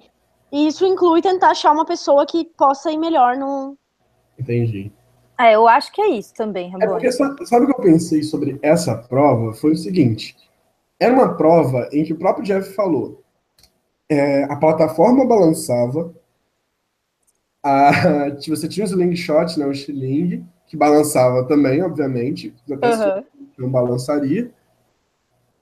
[0.53, 3.77] E isso inclui tentar achar uma pessoa que possa ir melhor no.
[4.39, 4.93] Entendi.
[5.39, 6.87] É, eu acho que é isso também, É Ramon.
[6.87, 9.53] porque sa- sabe o que eu pensei sobre essa prova?
[9.53, 10.37] Foi o seguinte:
[11.01, 13.23] era uma prova em que o próprio Jeff falou.
[14.09, 16.15] é, a plataforma balançava,
[17.63, 17.91] a,
[18.49, 23.25] você tinha o slingshot, né, o xilingue, que balançava também, obviamente, Aham.
[23.59, 24.51] não balançaria.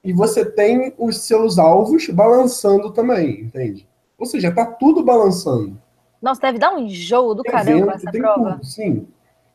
[0.05, 3.87] E você tem os seus alvos balançando também, entende?
[4.19, 5.77] Ou seja, tá tudo balançando.
[6.21, 8.51] Nossa, deve dar um enjoo do Tem caramba vento, essa prova.
[8.51, 9.07] tudo, sim.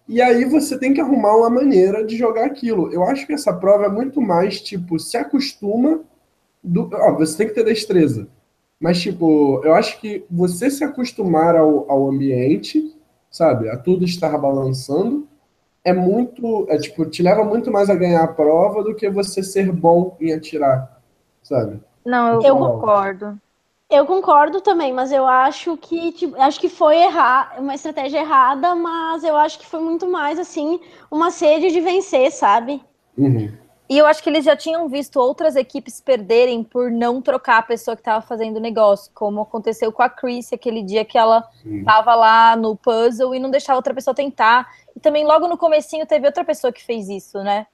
[0.08, 2.92] E aí você tem que arrumar uma maneira de jogar aquilo.
[2.94, 6.02] Eu acho que essa prova é muito mais, tipo, se acostuma.
[6.64, 6.90] Do...
[6.94, 8.28] Ó, você tem que ter destreza.
[8.80, 12.96] Mas, tipo, eu acho que você se acostumar ao, ao ambiente,
[13.32, 15.28] sabe, a tudo estar balançando,
[15.84, 16.68] é muito.
[16.70, 20.18] É, tipo, te leva muito mais a ganhar a prova do que você ser bom
[20.22, 21.02] em atirar,
[21.44, 21.80] sabe?
[22.06, 23.40] Não, eu, Eu- concordo.
[23.90, 28.76] Eu concordo também, mas eu acho que tipo, acho que foi errar, uma estratégia errada,
[28.76, 32.84] mas eu acho que foi muito mais assim uma sede de vencer, sabe?
[33.18, 33.50] Uhum.
[33.90, 37.64] E eu acho que eles já tinham visto outras equipes perderem por não trocar a
[37.64, 41.48] pessoa que estava fazendo o negócio, como aconteceu com a Chris aquele dia que ela
[41.66, 44.68] estava lá no puzzle e não deixava outra pessoa tentar.
[44.94, 47.66] E também logo no comecinho teve outra pessoa que fez isso, né?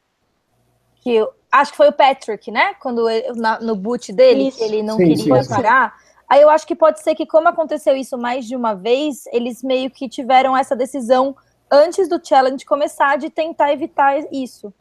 [1.01, 2.75] Que eu, acho que foi o Patrick, né?
[2.75, 4.59] Quando ele- na- no boot dele, Isso.
[4.59, 5.49] que ele não Sim, queria sim, sim.
[5.49, 6.02] parar.
[6.29, 9.61] Aí eu acho que pode ser que, como aconteceu isso mais de uma vez, eles
[9.61, 11.35] meio que tiveram essa decisão
[11.71, 14.73] antes do challenge começar de tentar evitar isso.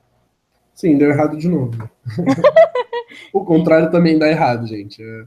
[0.75, 1.73] Sim, deu errado de novo.
[3.33, 5.03] o contrário também dá errado, gente.
[5.03, 5.25] É,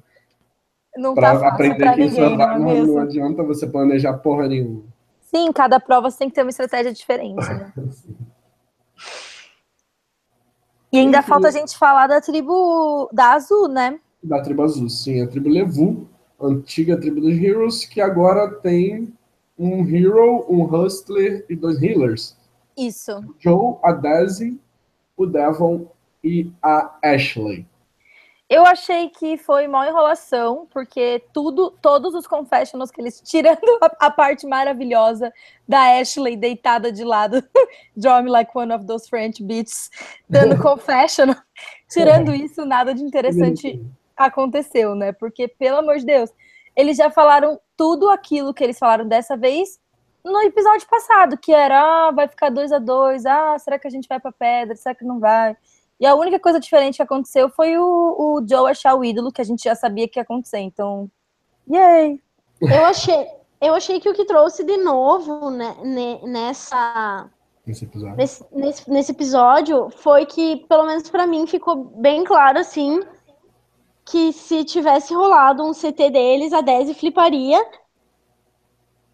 [0.97, 4.47] Não Pra tá fácil aprender pra em ninguém, não é não adianta você planejar porra
[4.47, 4.83] nenhuma.
[5.21, 7.73] Sim, cada prova você tem que ter uma estratégia diferente, né?
[10.91, 11.27] E ainda Enfim.
[11.27, 13.99] falta a gente falar da tribo da Azul, né?
[14.25, 15.21] Da tribo azul, sim.
[15.21, 16.07] A tribo Levu,
[16.41, 19.13] antiga tribo dos Heroes, que agora tem
[19.57, 22.35] um Hero, um Hustler e dois Healers.
[22.75, 23.23] Isso.
[23.39, 24.59] Joe, a Daisy,
[25.15, 25.87] o Devon
[26.23, 27.67] e a Ashley.
[28.49, 34.07] Eu achei que foi mal enrolação, porque tudo, todos os confessionals que eles, tirando a,
[34.07, 35.31] a parte maravilhosa
[35.67, 37.43] da Ashley deitada de lado,
[37.95, 39.89] draw me like one of those French beats,
[40.27, 41.37] dando confessional,
[41.89, 43.81] tirando isso, nada de interessante
[44.15, 45.11] aconteceu, né?
[45.11, 46.29] Porque, pelo amor de Deus,
[46.75, 49.79] eles já falaram tudo aquilo que eles falaram dessa vez
[50.23, 53.91] no episódio passado, que era, ah, vai ficar dois a dois, ah, será que a
[53.91, 55.55] gente vai pra pedra, será que não vai?
[55.99, 59.39] E a única coisa diferente que aconteceu foi o, o Joe achar o ídolo, que
[59.41, 61.09] a gente já sabia que ia acontecer, então,
[61.71, 62.19] yay!
[62.61, 63.27] Eu achei,
[63.61, 67.29] eu achei que o que trouxe de novo né, ne- nessa,
[67.65, 68.17] Nesse episódio.
[68.17, 72.99] nesse, nesse, nesse episódio foi que, pelo menos pra mim, ficou bem claro assim
[74.05, 77.59] que se tivesse rolado um CT deles, a Desi fliparia.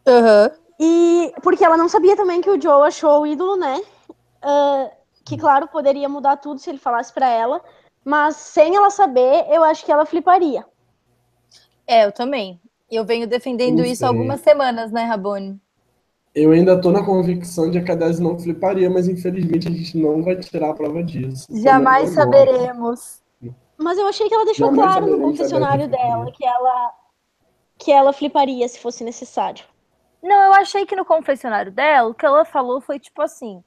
[0.05, 0.51] Aham.
[0.79, 3.81] E porque ela não sabia também que o Joe achou o ídolo, né?
[4.41, 4.91] Ah,
[5.23, 7.61] que claro, poderia mudar tudo se ele falasse pra ela,
[8.03, 10.65] mas sem ela saber, eu acho que ela fliparia.
[11.87, 12.59] É, eu também.
[12.89, 15.61] Eu venho defendendo isso há algumas semanas, né, Rabone?
[16.33, 19.97] Eu ainda tô na convicção de que a Daisy não fliparia, mas infelizmente a gente
[19.97, 21.45] não vai tirar a prova disso.
[21.49, 23.20] Jamais saberemos.
[23.81, 26.93] Mas eu achei que ela deixou claro no confessionário dela que ela
[27.77, 29.65] que ela fliparia se fosse necessário.
[30.21, 33.63] Não, eu achei que no confessionário dela, o que ela falou foi tipo assim: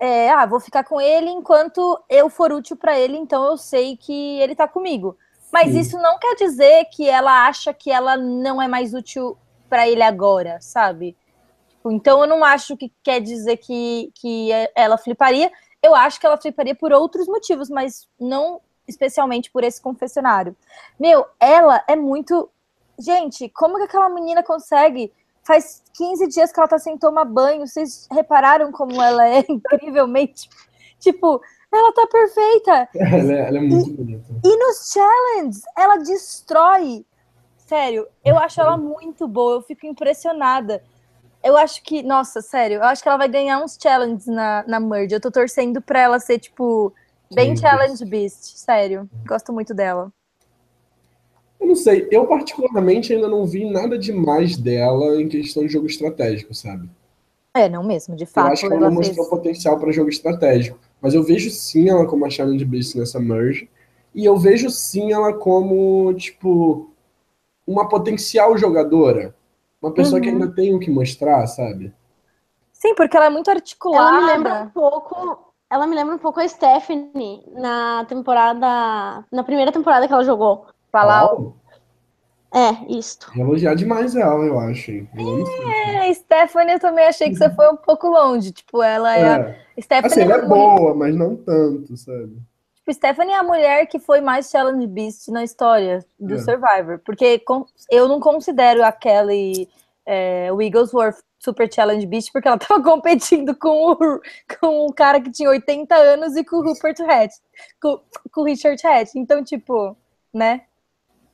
[0.00, 3.96] é, ah, vou ficar com ele enquanto eu for útil pra ele, então eu sei
[3.96, 5.16] que ele tá comigo.
[5.52, 5.80] Mas Sim.
[5.80, 9.36] isso não quer dizer que ela acha que ela não é mais útil
[9.68, 11.14] pra ele agora, sabe?
[11.68, 15.52] Tipo, Então eu não acho que quer dizer que, que ela fliparia.
[15.82, 20.56] Eu acho que ela fliparia por outros motivos, mas não especialmente por esse confessionário.
[20.98, 22.48] Meu, ela é muito.
[22.98, 25.12] Gente, como que aquela menina consegue?
[25.42, 27.66] Faz 15 dias que ela tá sem tomar banho.
[27.66, 30.48] Vocês repararam como ela é incrivelmente.
[30.98, 31.40] Tipo,
[31.72, 32.88] ela tá perfeita.
[32.94, 34.24] Ela é, ela é muito bonita.
[34.42, 37.04] E nos challenges, ela destrói.
[37.56, 39.54] Sério, eu acho ela muito boa.
[39.54, 40.82] Eu fico impressionada.
[41.42, 44.80] Eu acho que, nossa, sério, eu acho que ela vai ganhar uns challenges na, na
[44.80, 45.14] Merge.
[45.14, 46.90] Eu tô torcendo pra ela ser, tipo,
[47.34, 48.56] bem Challenge challenge beast.
[48.58, 50.12] Sério, gosto muito dela.
[51.60, 55.86] Eu não sei, eu particularmente ainda não vi nada demais dela em questão de jogo
[55.86, 56.88] estratégico, sabe?
[57.54, 58.52] É, não mesmo, de Eu fato.
[58.52, 59.16] acho que ela ela não fez...
[59.16, 60.78] mostrou potencial para jogo estratégico.
[61.00, 63.68] Mas eu vejo sim ela como a Challenge Beast nessa merge.
[64.14, 66.90] E eu vejo sim ela como, tipo,
[67.66, 69.34] uma potencial jogadora.
[69.80, 70.34] Uma pessoa que Uhum.
[70.42, 71.92] ainda tem o que mostrar, sabe?
[72.72, 74.16] Sim, porque ela é muito articulada.
[74.16, 79.42] Ela me lembra um pouco, ela me lembra um pouco a Stephanie na temporada, na
[79.44, 80.66] primeira temporada que ela jogou.
[80.92, 81.56] Falar, Uau,
[82.54, 83.32] É, isto.
[83.36, 84.84] elogiar demais ela, eu acho.
[84.86, 85.08] sei.
[86.00, 88.52] é, Stephanie, eu também achei que você foi um pouco longe.
[88.52, 89.24] Tipo, ela é.
[89.34, 89.38] a-
[89.76, 89.82] É.
[89.82, 92.38] Stephanie Assim, ela é é a mulher- boa, mas não tanto, sabe?
[92.76, 96.38] Tipo, Stephanie é a mulher que foi mais Challenge Beast na história do É.
[96.38, 97.00] Survivor.
[97.04, 99.68] Porque com- eu não considero a Kelly
[100.06, 103.96] é, Wigglesworth Super Challenge Beast, porque ela tava competindo com o,
[104.60, 107.34] com o cara que tinha 80 anos e com o Rupert Hatch.
[107.80, 108.00] Com,
[108.32, 109.14] com o Richard Hatch.
[109.14, 109.96] Então, tipo,
[110.32, 110.62] né?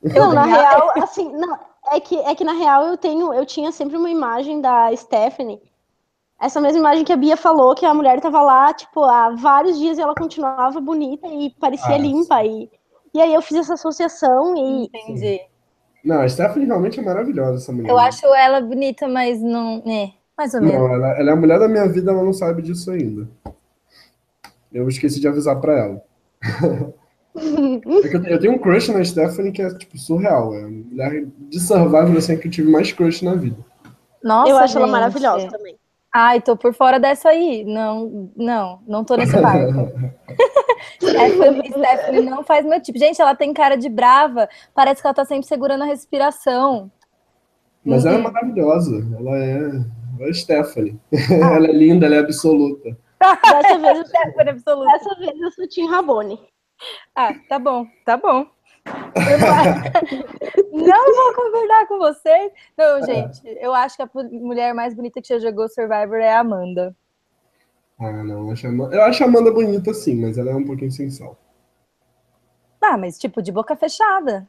[0.03, 1.57] Eu Não, na ganhar- real, assim, não,
[1.91, 5.61] é que, é que na real eu tenho, eu tinha sempre uma imagem da Stephanie,
[6.39, 9.77] essa mesma imagem que a Bia falou, que a mulher tava lá, tipo, há vários
[9.77, 12.43] dias e ela continuava bonita e parecia Ah, limpa.
[12.43, 12.67] E,
[13.13, 15.39] e aí eu fiz essa associação e Entendi.
[16.03, 17.89] Não, a Stephanie realmente é maravilhosa, essa mulher.
[17.89, 19.83] Eu acho ela bonita, mas não.
[19.85, 20.75] É, mais ou menos.
[20.75, 23.27] Não, ela, ela é a mulher da minha vida, ela não sabe disso ainda.
[24.71, 26.01] Eu esqueci de avisar pra ela.
[27.33, 30.53] É eu, eu tenho um crush na Stephanie que é, tipo, surreal.
[30.53, 33.55] É a mulher de Survivor, assim, que eu tive mais crush na vida.
[34.21, 34.91] Nossa, eu acho ela gente.
[34.91, 35.77] maravilhosa também.
[36.13, 37.63] Ai, tô por fora dessa aí.
[37.63, 39.89] Não, não, não tô nesse barco.
[41.01, 42.99] Stephanie, Stephanie não faz meu tipo.
[42.99, 44.49] Gente, ela tem cara de brava.
[44.73, 46.91] Parece que ela tá sempre segurando a respiração.
[47.83, 48.23] Mas ela é Uhum.
[48.23, 49.07] maravilhosa.
[49.17, 49.57] Ela é,
[50.19, 50.99] ela é Stephanie.
[51.31, 52.97] ela é linda, ela é absoluta.
[53.19, 54.91] Dessa vez, eu- Stephanie absoluta.
[54.91, 56.39] dessa vez eu sou Tim Rabone.
[57.15, 58.45] Ah, tá bom, tá bom.
[60.71, 62.51] Não vou concordar com vocês.
[62.77, 66.39] Não, gente, eu acho que a mulher mais bonita que já jogou Survivor é a
[66.39, 66.95] Amanda.
[67.99, 68.47] Ah, não.
[68.47, 70.91] Eu acho, a Amanda, eu acho a Amanda bonita, sim, mas ela é um pouquinho
[70.91, 71.37] sem sal.
[72.81, 74.47] Ah, mas tipo, de boca fechada.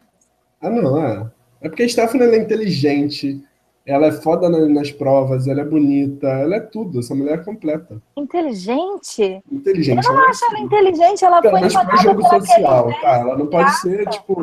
[0.61, 1.31] Ah, não, é.
[1.61, 3.45] É porque a Stephanie é inteligente,
[3.85, 7.01] Ela é foda nas provas, ela é bonita, ela é tudo.
[7.01, 8.01] Essa mulher é completa.
[8.17, 9.43] Inteligente?
[9.51, 10.07] Inteligente.
[10.07, 13.19] Eu não acho ela inteligente, ela foi Mas foi jogo social, tá?
[13.19, 14.41] Ela não pode ser, tipo,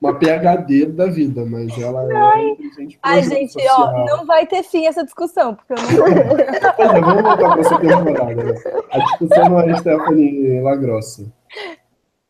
[0.00, 2.98] uma PHD da vida, mas ela é inteligente.
[3.02, 3.92] Ai, gente, social.
[3.94, 6.36] ó, não vai ter fim essa discussão, porque eu não.
[6.96, 8.44] é, vamos voltar para essa temporada.
[8.44, 8.54] Né?
[8.90, 11.32] A discussão não é Stephanie Lagrossa.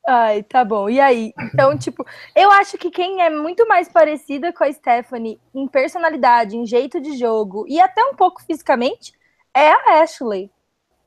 [0.08, 0.88] Ai, tá bom.
[0.88, 1.34] E aí?
[1.52, 6.56] Então, tipo, eu acho que quem é muito mais parecida com a Stephanie em personalidade,
[6.56, 9.12] em jeito de jogo e até um pouco fisicamente
[9.54, 10.50] é a Ashley.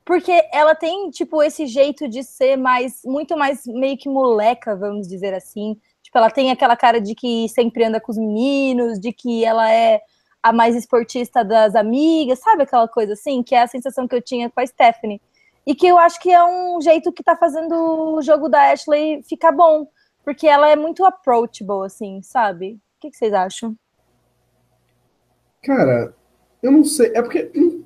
[0.04, 5.08] Porque ela tem, tipo, esse jeito de ser mais, muito mais meio que moleca, vamos
[5.08, 5.78] dizer assim.
[6.02, 9.70] Tipo, ela tem aquela cara de que sempre anda com os meninos, de que ela
[9.72, 10.00] é
[10.42, 13.42] a mais esportista das amigas, sabe aquela coisa assim?
[13.42, 15.20] Que é a sensação que eu tinha com a Stephanie.
[15.66, 17.74] E que eu acho que é um jeito que tá fazendo
[18.14, 19.86] o jogo da Ashley ficar bom.
[20.24, 22.74] Porque ela é muito approachable, assim, sabe?
[22.74, 23.76] O que, que vocês acham?
[25.62, 26.14] Cara,
[26.62, 27.12] eu não sei.
[27.14, 27.84] É porque em,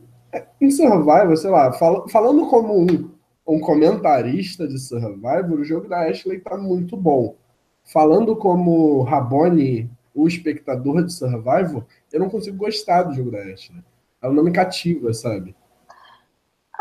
[0.60, 3.10] em Survivor, sei lá, fal, falando como um,
[3.46, 7.36] um comentarista de Survivor, o jogo da Ashley tá muito bom.
[7.84, 13.82] Falando como Rabone, o espectador de Survivor, eu não consigo gostar do jogo da Ashley.
[14.22, 15.54] Ela não me cativa, sabe?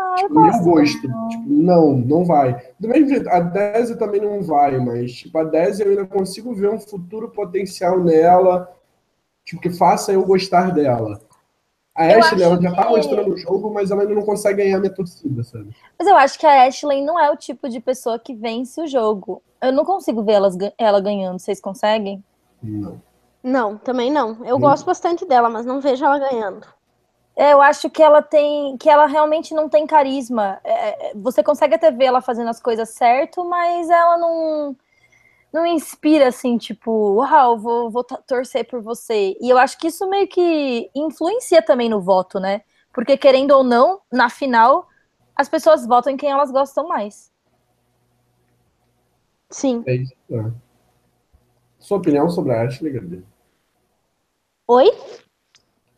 [0.03, 0.63] Ah, tipo, eu gosto.
[0.63, 1.29] gosto.
[1.29, 2.61] Tipo, não, não vai.
[2.79, 6.53] Do mesmo jeito, a Desi também não vai, mas tipo, a Desi eu ainda consigo
[6.53, 8.69] ver um futuro potencial nela,
[9.45, 11.19] tipo, que faça eu gostar dela.
[11.95, 12.83] A eu Ashley, ela já tá que...
[12.83, 15.75] tá mostrando o jogo, mas ela ainda não consegue ganhar minha torcida, sabe?
[15.97, 18.87] Mas eu acho que a Ashley não é o tipo de pessoa que vence o
[18.87, 19.43] jogo.
[19.61, 21.39] Eu não consigo ver elas, ela ganhando.
[21.39, 22.23] Vocês conseguem?
[22.61, 22.99] Não.
[23.43, 24.43] Não, também não.
[24.43, 24.59] Eu hum.
[24.59, 26.65] gosto bastante dela, mas não vejo ela ganhando.
[27.35, 30.59] É, eu acho que ela tem, que ela realmente não tem carisma.
[30.63, 34.75] É, é você consegue até ver ela fazendo as coisas certo, mas ela não,
[35.51, 39.35] não inspira assim, tipo, uau, vou, vou torcer por você.
[39.41, 42.61] E eu acho que isso meio que influencia também no voto, né?
[42.93, 44.87] Porque querendo ou não, na final,
[45.35, 47.31] as pessoas votam em quem elas gostam mais.
[49.49, 49.83] Sim.
[49.87, 50.13] É isso.
[50.31, 50.51] É.
[51.79, 53.23] Sua opinião sobre a Ashley, Gabriel?
[54.67, 54.91] Oi?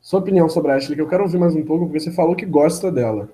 [0.06, 2.36] Sua opinião sobre a Ashley, que eu quero ouvir mais um pouco, porque você falou
[2.36, 3.28] que gosta dela.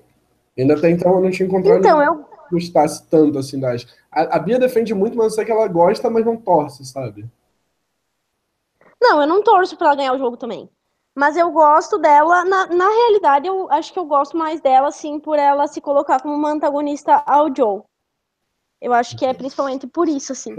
[0.56, 2.24] Ainda até então eu não tinha encontrado então, eu...
[2.24, 3.92] que gostasse tanto assim da Ashley.
[4.10, 7.26] A, a Bia defende muito, mas eu sei que ela gosta, mas não torce, sabe?
[8.98, 10.66] Não, eu não torço pra ela ganhar o jogo também.
[11.14, 15.20] Mas eu gosto dela, na, na realidade, eu acho que eu gosto mais dela, assim,
[15.20, 17.82] por ela se colocar como uma antagonista ao Joe.
[18.80, 20.56] Eu acho que é principalmente por isso, assim.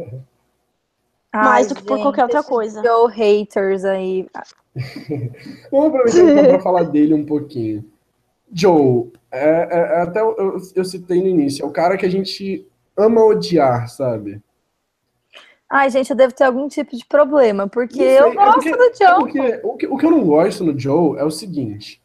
[1.34, 2.84] Ai, mais do que por qualquer outra coisa.
[2.84, 4.28] Joe haters aí.
[5.72, 7.84] Vamos aproveitar então para falar dele um pouquinho.
[8.52, 12.10] Joe, é, é, é até eu, eu, citei no início, é o cara que a
[12.10, 14.39] gente ama odiar, sabe?
[15.67, 18.91] Ai, gente, eu devo ter algum tipo de problema, porque eu é gosto porque, do
[18.96, 19.08] Joe.
[19.08, 22.00] É porque, o, que, o que eu não gosto no Joe é o seguinte.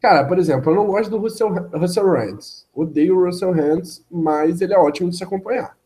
[0.00, 2.66] Cara, por exemplo, eu não gosto do Russell, Russell Rants.
[2.74, 5.76] Odeio o Russell Rants, mas ele é ótimo de se acompanhar.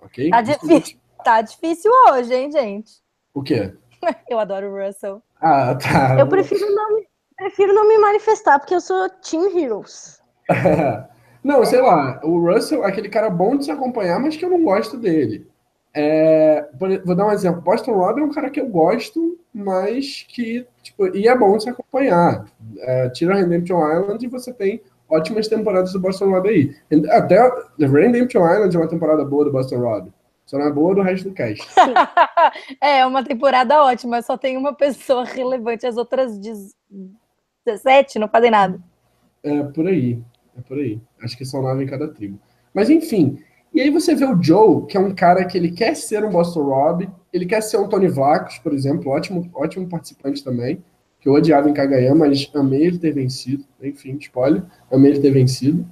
[0.00, 0.30] Ok?
[0.30, 2.92] Tá difícil, tá difícil hoje, hein, gente?
[3.34, 3.72] O quê?
[4.28, 5.22] eu adoro o Russell.
[5.40, 6.18] Ah, tá.
[6.18, 7.00] Eu prefiro não,
[7.36, 10.20] prefiro não me manifestar, porque eu sou Team Heroes.
[11.42, 14.50] não, sei lá, o Russell é aquele cara bom de se acompanhar, mas que eu
[14.50, 15.48] não gosto dele.
[15.92, 16.68] É,
[17.04, 17.60] vou dar um exemplo.
[17.60, 21.64] Boston Rob é um cara que eu gosto, mas que, tipo, e é bom de
[21.64, 22.46] se acompanhar.
[22.78, 26.74] É, tira Redemption Island e você tem ótimas temporadas do Boston Rob aí.
[27.10, 27.38] Até
[27.78, 30.12] Redemption Island é uma temporada boa do Boston Rob.
[30.50, 31.64] Só não é boa do resto do cast.
[32.82, 36.36] é, uma temporada ótima, só tem uma pessoa relevante, as outras
[37.64, 38.82] 17 não fazem nada.
[39.44, 40.20] É por aí,
[40.58, 41.00] é por aí.
[41.22, 42.36] Acho que são nove em cada tribo.
[42.74, 43.38] Mas enfim,
[43.72, 46.30] e aí você vê o Joe, que é um cara que ele quer ser um
[46.30, 50.82] Boston Rob, ele quer ser um Tony Vlacos, por exemplo, ótimo, ótimo participante também,
[51.20, 53.64] que eu odiava em Kagayama, mas amei ele ter vencido.
[53.80, 55.86] Enfim, spoiler, amei ele ter vencido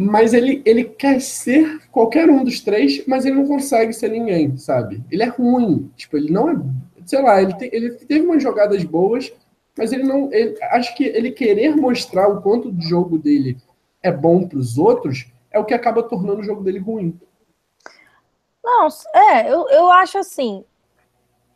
[0.00, 4.56] mas ele, ele quer ser qualquer um dos três, mas ele não consegue ser ninguém,
[4.56, 5.02] sabe?
[5.10, 6.56] Ele é ruim, tipo, ele não é,
[7.04, 9.32] sei lá, ele, te, ele teve umas jogadas boas,
[9.76, 13.56] mas ele não, ele, acho que ele querer mostrar o quanto o jogo dele
[14.00, 17.18] é bom para os outros é o que acaba tornando o jogo dele ruim.
[18.62, 20.64] Não, é, eu, eu acho assim,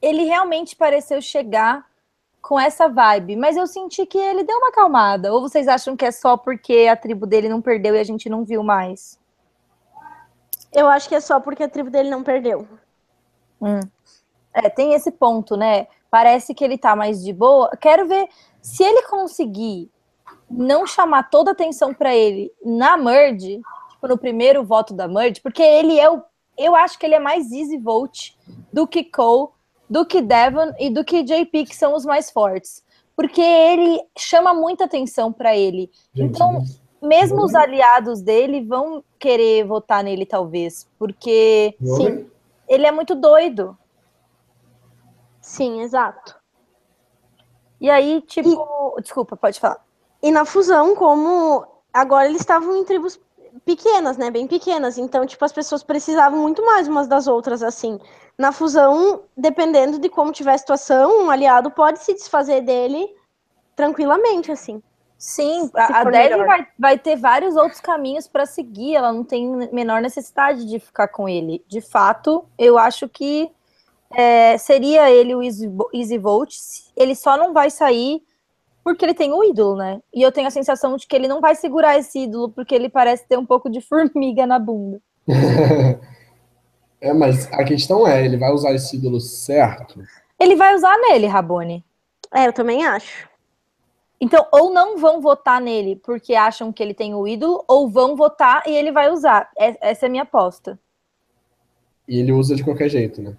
[0.01, 1.87] ele realmente pareceu chegar
[2.43, 5.33] com essa vibe, mas eu senti que ele deu uma acalmada.
[5.33, 8.29] Ou vocês acham que é só porque a tribo dele não perdeu e a gente
[8.29, 9.19] não viu mais?
[10.73, 12.67] Eu acho que é só porque a tribo dele não perdeu.
[13.61, 13.81] Hum.
[14.53, 15.87] É, tem esse ponto, né?
[16.11, 17.71] Parece que ele tá mais de boa.
[17.77, 18.29] Quero ver
[18.61, 19.89] se ele conseguir
[20.51, 25.41] não chamar toda a atenção para ele na merge, tipo, no primeiro voto da merge,
[25.41, 26.23] porque ele é o.
[26.59, 28.37] Eu acho que ele é mais easy vote
[28.71, 29.49] do que Cole
[29.93, 32.83] do que Devon e do que JP, que são os mais fortes.
[33.15, 35.91] porque ele chama muita atenção para ele.
[36.15, 36.65] Gente, Então,
[37.01, 42.27] mesmo os aliados dele vão querer votar nele, talvez, porque Sim.
[42.67, 43.77] ele é muito doido.
[45.43, 46.35] Sim, exato.
[47.79, 48.97] E aí, tipo.
[49.01, 49.85] Desculpa, pode falar.
[50.23, 53.21] E na fusão, como agora eles estavam em tribos
[53.67, 54.31] pequenas, né?
[54.31, 54.97] Bem pequenas.
[54.97, 58.01] Então, tipo, as pessoas precisavam muito mais umas das outras, assim.
[58.39, 63.07] Na fusão, dependendo de como tiver a situação, um aliado pode se desfazer dele
[63.77, 64.83] tranquilamente, assim.
[65.19, 69.23] Sim, Se a, a Dev vai, vai ter vários outros caminhos para seguir, ela não
[69.23, 71.65] tem menor necessidade de ficar com ele.
[71.69, 73.49] De fato, eu acho que
[74.15, 76.57] é, seria ele o Easy, Vo- Easy Volt,
[76.97, 78.21] ele só não vai sair
[78.83, 80.01] porque ele tem o ídolo, né?
[80.13, 82.89] E eu tenho a sensação de que ele não vai segurar esse ídolo porque ele
[82.89, 85.01] parece ter um pouco de formiga na bunda.
[87.03, 90.01] É, mas a questão é, ele vai usar esse ídolo certo?
[90.39, 91.85] Ele vai usar nele, Rabone.
[92.33, 93.29] É, eu também acho.
[94.21, 98.15] Então, ou não vão votar nele porque acham que ele tem o ídolo, ou vão
[98.15, 99.51] votar e ele vai usar.
[99.59, 100.79] É- Essa é a minha aposta.
[102.07, 103.37] E ele usa de qualquer jeito, né?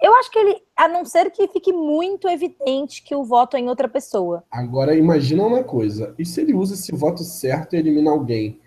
[0.00, 3.60] Eu acho que ele, a não ser que fique muito evidente que o voto é
[3.60, 4.44] em outra pessoa.
[4.48, 6.14] Agora, imagina uma coisa.
[6.16, 8.60] E se ele usa esse voto certo e elimina alguém?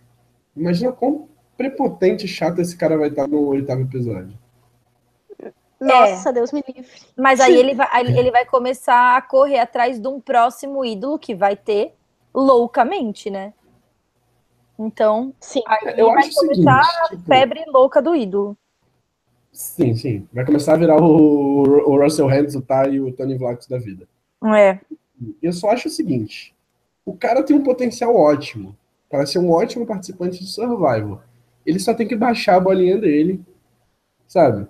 [0.56, 1.30] Imagina quão
[1.70, 4.38] prepotente e chato esse cara vai estar no oitavo episódio.
[5.80, 6.89] Nossa, Deus me livre.
[7.18, 11.36] Mas aí ele vai, ele vai começar a correr atrás de um próximo ídolo que
[11.36, 11.93] vai ter
[12.34, 13.53] loucamente, né?
[14.78, 15.61] Então, Sim.
[15.68, 18.57] aí Eu vai acho o seguinte, começar a tipo, febre louca do ídolo.
[19.51, 20.28] sim, sim.
[20.34, 23.78] Vai começar a virar o, o Russell Hands, o Ty e o Tony Vlax da
[23.78, 24.07] vida.
[24.55, 24.80] É.
[25.41, 26.55] Eu só acho o seguinte:
[27.05, 28.78] o cara tem um potencial ótimo
[29.09, 31.22] para ser um ótimo participante de Survival.
[31.66, 33.41] Ele só tem que baixar a bolinha dele,
[34.28, 34.68] sabe?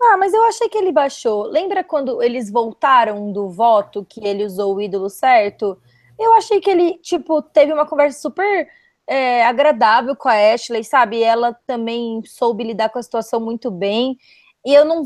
[0.00, 1.44] Ah, mas eu achei que ele baixou.
[1.44, 5.78] Lembra quando eles voltaram do voto que ele usou o ídolo certo?
[6.18, 8.68] Eu achei que ele, tipo, teve uma conversa super
[9.06, 11.22] é, agradável com a Ashley, sabe?
[11.22, 14.16] Ela também soube lidar com a situação muito bem.
[14.64, 15.04] E eu não.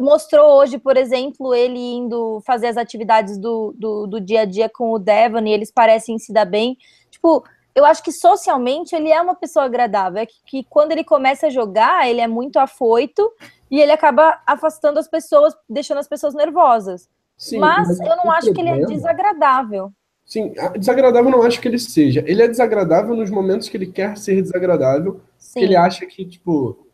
[0.00, 4.68] Mostrou hoje, por exemplo, ele indo fazer as atividades do, do, do dia a dia
[4.68, 6.76] com o Devon e eles parecem se dar bem.
[7.10, 7.42] Tipo,
[7.76, 10.22] eu acho que socialmente ele é uma pessoa agradável.
[10.22, 13.30] É que, que quando ele começa a jogar, ele é muito afoito
[13.70, 17.06] e ele acaba afastando as pessoas, deixando as pessoas nervosas.
[17.36, 19.92] Sim, mas, eu não acho que ele é problema- desagradável.
[20.24, 22.24] Sim, desagradável eu não acho que ele seja.
[22.26, 25.60] Ele é desagradável nos momentos que ele quer ser desagradável, Sim.
[25.60, 26.86] que ele acha que, tipo,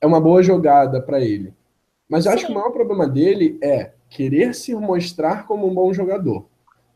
[0.00, 1.54] é uma boa jogada pra ele.
[2.08, 5.92] Mas eu acho que o maior problema dele é querer se mostrar como um bom
[5.92, 6.46] jogador.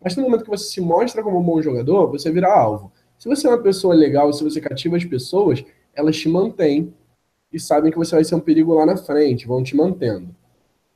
[0.03, 2.93] Mas no momento que você se mostra como um bom jogador, você vira alvo.
[3.21, 5.65] Se você é uma pessoa legal, se você cativa as pessoas,
[5.95, 6.93] elas te mantêm
[7.53, 10.35] e sabem que você vai ser um perigo lá na frente, vão te mantendo.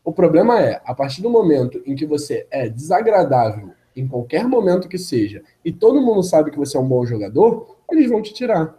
[0.05, 4.89] O problema é, a partir do momento em que você é desagradável em qualquer momento
[4.89, 8.35] que seja, e todo mundo sabe que você é um bom jogador, eles vão te
[8.35, 8.75] tirar.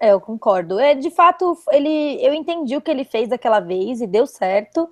[0.00, 0.78] É, eu concordo.
[0.78, 1.88] É, de fato, ele,
[2.24, 4.88] eu entendi o que ele fez daquela vez e deu certo,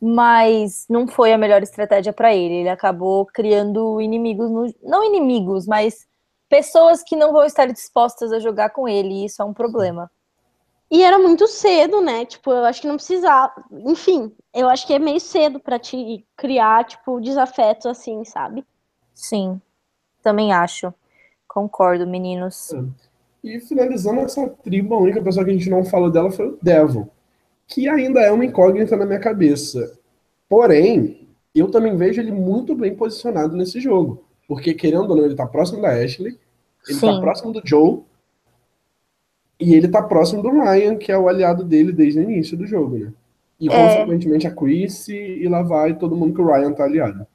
[0.00, 2.56] mas não foi a melhor estratégia para ele.
[2.56, 6.06] Ele acabou criando inimigos, no- não inimigos, mas
[6.52, 10.10] pessoas que não vão estar dispostas a jogar com ele, e isso é um problema.
[10.90, 12.26] E era muito cedo, né?
[12.26, 13.50] Tipo, eu acho que não precisava.
[13.86, 18.66] Enfim, eu acho que é meio cedo pra te criar, tipo, desafetos assim, sabe?
[19.14, 19.58] Sim,
[20.22, 20.92] também acho.
[21.48, 22.68] Concordo, meninos.
[23.42, 26.58] E finalizando essa tribo, a única pessoa que a gente não falou dela foi o
[26.60, 27.08] Devil,
[27.66, 29.98] que ainda é uma incógnita na minha cabeça.
[30.50, 34.22] Porém, eu também vejo ele muito bem posicionado nesse jogo.
[34.46, 36.38] Porque, querendo ou não, ele tá próximo da Ashley,
[36.88, 37.20] ele tá Sim.
[37.20, 38.00] próximo do Joe,
[39.60, 42.66] e ele tá próximo do Ryan, que é o aliado dele desde o início do
[42.66, 43.12] jogo, né?
[43.60, 43.70] E, É.
[43.70, 47.26] consequentemente, a Chris e lá vai todo mundo que o Ryan tá aliado.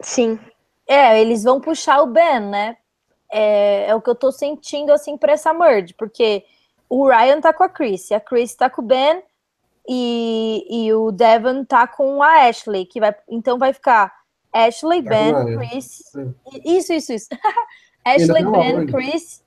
[0.00, 0.38] Sim.
[0.86, 2.76] É, eles vão puxar o Ben, né?
[3.32, 6.44] É, é o que eu tô sentindo, assim, pra essa merge, porque
[6.88, 9.22] o Ryan tá com a Chris, a Chris tá com o Ben
[9.88, 14.12] e, e o Devon tá com a Ashley, que vai, então vai ficar
[14.52, 15.58] Ashley, Tá Ben.
[15.58, 16.28] Chris, É.
[16.64, 17.28] isso, isso, isso.
[18.14, 18.86] Ashley, Ben.
[18.86, 19.42] Chris,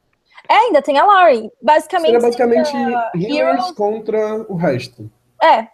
[0.50, 2.76] é, ainda tem a Lauren, basicamente, Seria basicamente
[3.16, 5.10] healers Heroes contra o resto.
[5.42, 5.68] é.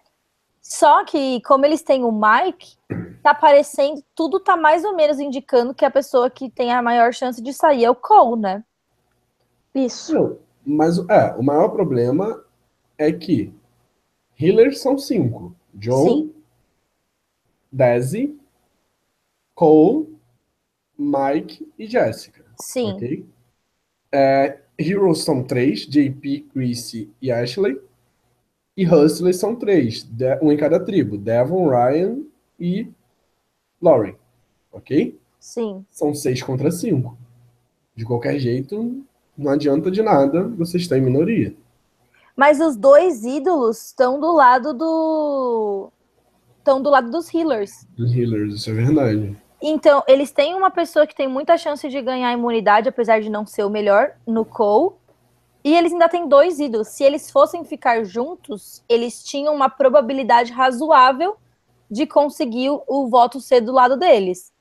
[0.61, 2.77] Só que, como eles têm o Mike,
[3.23, 7.11] tá parecendo, tudo tá mais ou menos indicando que a pessoa que tem a maior
[7.11, 8.63] chance de sair é o Cole, né?
[9.73, 10.13] Isso.
[10.13, 12.43] Não, mas é, o maior problema
[12.99, 13.51] é que
[14.39, 15.55] healers são cinco.
[15.79, 16.35] Joe, Sim.
[17.71, 18.39] Desi,
[19.55, 20.19] Cole,
[20.95, 22.38] Mike e Jessica.
[22.61, 22.93] Sim.
[22.93, 23.25] Ok?
[24.11, 27.79] É, heroes são três, JP, Chrissy e Ashley.
[28.75, 30.07] E Hustlers são três,
[30.41, 31.17] um em cada tribo.
[31.17, 32.19] Devon, Ryan
[32.59, 32.87] e
[33.81, 34.15] Lauren.
[34.71, 35.19] Ok?
[35.39, 35.85] Sim.
[35.91, 37.17] São seis contra cinco.
[37.95, 39.03] De qualquer jeito,
[39.37, 41.53] não adianta de nada, vocês estão em minoria.
[42.35, 45.91] Mas os dois ídolos estão do lado do.
[46.57, 47.85] estão do lado dos healers.
[47.97, 49.37] Dos healers, isso é verdade.
[49.61, 53.45] Então, eles têm uma pessoa que tem muita chance de ganhar imunidade, apesar de não
[53.45, 54.95] ser o melhor, no Cole.
[55.63, 56.87] E eles ainda têm dois ídolos.
[56.87, 61.35] Se eles fossem ficar juntos, eles tinham uma probabilidade razoável
[61.91, 64.53] de conseguir o voto ser do lado deles.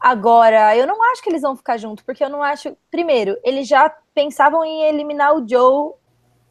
[0.00, 2.76] Agora, eu não acho que eles vão ficar juntos, porque eu não acho.
[2.90, 5.92] Primeiro, eles já pensavam em eliminar o Joe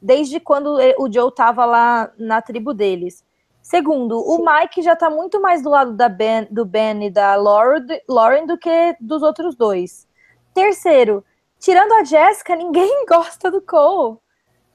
[0.02, 3.26] desde quando o Joe tava lá na tribo deles.
[3.62, 4.26] Segundo, Sim.
[4.28, 8.45] o Mike já tá muito mais do lado da ben, do Ben e da Lauren
[8.45, 10.07] do que dos outros dois.
[10.53, 11.24] Terceiro,
[11.59, 14.18] tirando a Jessica, ninguém gosta do Cole.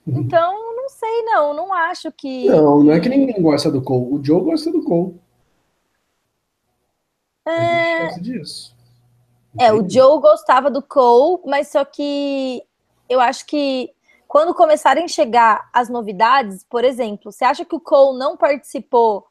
[0.07, 0.21] Uhum.
[0.21, 1.53] Então, não sei, não.
[1.53, 2.47] Não acho que.
[2.47, 4.15] Não, não é que ninguém gosta do Cole.
[4.15, 5.21] O Joe gosta do Cole.
[7.45, 8.19] É...
[8.21, 8.75] disso.
[9.59, 12.63] É, o Joe gostava do Cole, mas só que
[13.09, 13.91] eu acho que
[14.37, 19.25] quando começarem a chegar as novidades, por exemplo, você acha que o Cole não participou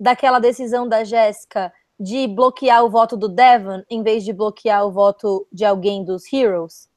[0.00, 4.90] daquela decisão da Jéssica de bloquear o voto do Devon em vez de bloquear o
[4.90, 6.88] voto de alguém dos Heroes?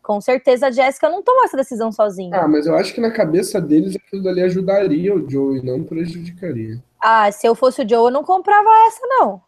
[0.00, 2.36] Com certeza a Jéssica não tomou essa decisão sozinha.
[2.36, 5.82] Ah, mas eu acho que na cabeça deles aquilo dali ajudaria o Joe e não
[5.82, 6.80] prejudicaria.
[7.02, 9.42] Ah, se eu fosse o Joe, eu não comprava essa, não.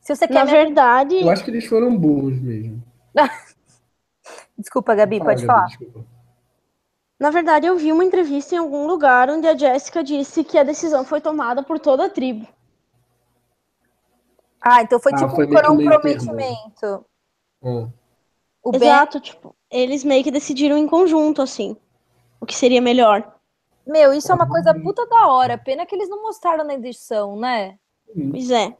[0.00, 0.34] Se você quer.
[0.34, 1.20] Na verdade.
[1.20, 2.82] Eu acho que eles foram burros mesmo.
[4.58, 5.66] desculpa, Gabi, pode falar.
[5.66, 6.19] Desculpa.
[7.20, 10.62] Na verdade, eu vi uma entrevista em algum lugar onde a Jéssica disse que a
[10.62, 12.48] decisão foi tomada por toda a tribo.
[14.58, 17.04] Ah, então foi ah, tipo foi um comprometimento.
[17.62, 17.88] Ah.
[18.72, 19.22] Exato, ben...
[19.22, 21.76] tipo, eles meio que decidiram em conjunto, assim,
[22.40, 23.36] o que seria melhor.
[23.86, 25.58] Meu, isso é uma coisa puta da hora.
[25.58, 27.78] Pena que eles não mostraram na edição, né?
[28.30, 28.70] Pois é.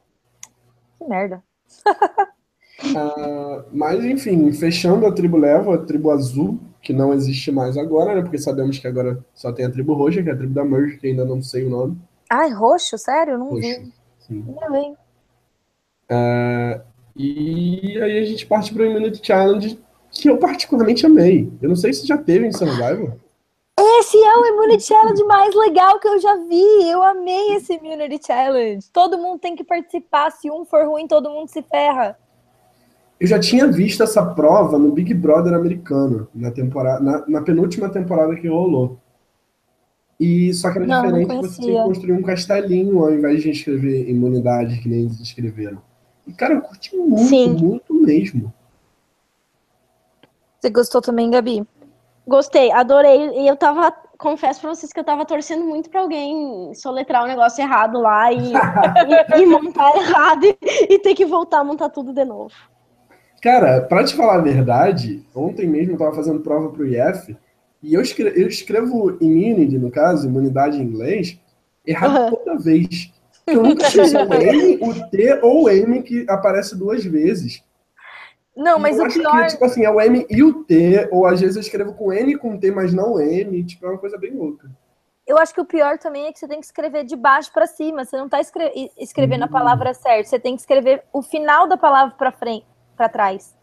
[0.97, 1.43] Que merda.
[2.83, 8.15] uh, mas, enfim, fechando a tribo Leva, a tribo azul, que não existe mais agora,
[8.15, 8.21] né?
[8.21, 10.97] Porque sabemos que agora só tem a tribo roxa, que é a tribo da Merge,
[10.97, 11.97] que ainda não sei o nome.
[12.29, 12.97] Ai, roxo?
[12.97, 13.37] Sério?
[13.37, 13.93] Não roxo, vi.
[14.19, 14.45] Sim.
[14.47, 14.95] Não vi.
[16.11, 16.81] Uh,
[17.15, 19.79] e aí a gente parte para o Immunity Challenge,
[20.11, 21.51] que eu particularmente amei.
[21.61, 23.17] Eu não sei se já teve em Survival.
[23.79, 26.89] Esse é o Immunity Challenge mais legal que eu já vi.
[26.89, 28.85] Eu amei esse Immunity Challenge.
[28.91, 30.31] Todo mundo tem que participar.
[30.31, 32.17] Se um for ruim, todo mundo se ferra.
[33.21, 37.87] Eu já tinha visto essa prova no Big Brother americano, na, temporada, na, na penúltima
[37.87, 38.97] temporada que rolou.
[40.19, 44.09] E só que era não, diferente, não você construir um castelinho ao invés de escrever
[44.09, 45.79] imunidade, que nem eles escreveram.
[46.25, 47.53] E, cara, eu curti muito, Sim.
[47.53, 48.51] muito mesmo.
[50.59, 51.63] Você gostou também, Gabi?
[52.27, 53.39] Gostei, adorei.
[53.39, 57.25] E eu tava, confesso pra vocês que eu tava torcendo muito pra alguém soletrar o
[57.25, 58.51] um negócio errado lá e,
[59.37, 60.57] e, e montar errado e,
[60.89, 62.51] e ter que voltar a montar tudo de novo.
[63.41, 67.35] Cara, pra te falar a verdade, ontem mesmo eu tava fazendo prova pro IF
[67.81, 71.39] e eu escrevo, eu escrevo immunity, no caso, imunidade em inglês,
[71.83, 72.29] errado uhum.
[72.29, 73.11] toda vez.
[73.47, 77.03] Eu nunca sei se é o M, o T ou o M que aparece duas
[77.03, 77.63] vezes.
[78.55, 79.41] Não, mas eu o pior...
[79.41, 82.13] Que, tipo assim, é o M e o T, ou às vezes eu escrevo com
[82.13, 84.69] N com T, mas não M, tipo, é uma coisa bem louca.
[85.25, 87.65] Eu acho que o pior também é que você tem que escrever de baixo para
[87.65, 89.47] cima, você não tá escre escrevendo uhum.
[89.47, 92.65] a palavra certa, você tem que escrever o final da palavra para frente
[92.95, 93.55] para trás.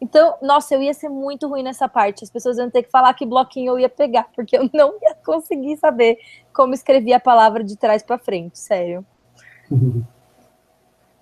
[0.00, 2.24] Então, nossa, eu ia ser muito ruim nessa parte.
[2.24, 5.14] As pessoas iam ter que falar que bloquinho eu ia pegar, porque eu não ia
[5.24, 6.18] conseguir saber
[6.52, 9.04] como escrever a palavra de trás para frente, sério.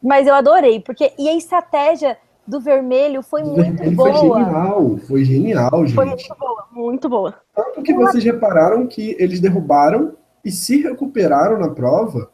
[0.02, 4.12] Mas eu adorei, porque e a estratégia do vermelho foi muito boa.
[4.12, 5.94] Foi genial, foi genial, gente.
[5.94, 7.34] Foi muito boa, muito boa.
[7.54, 12.30] Tanto que vocês repararam que eles derrubaram e se recuperaram na prova.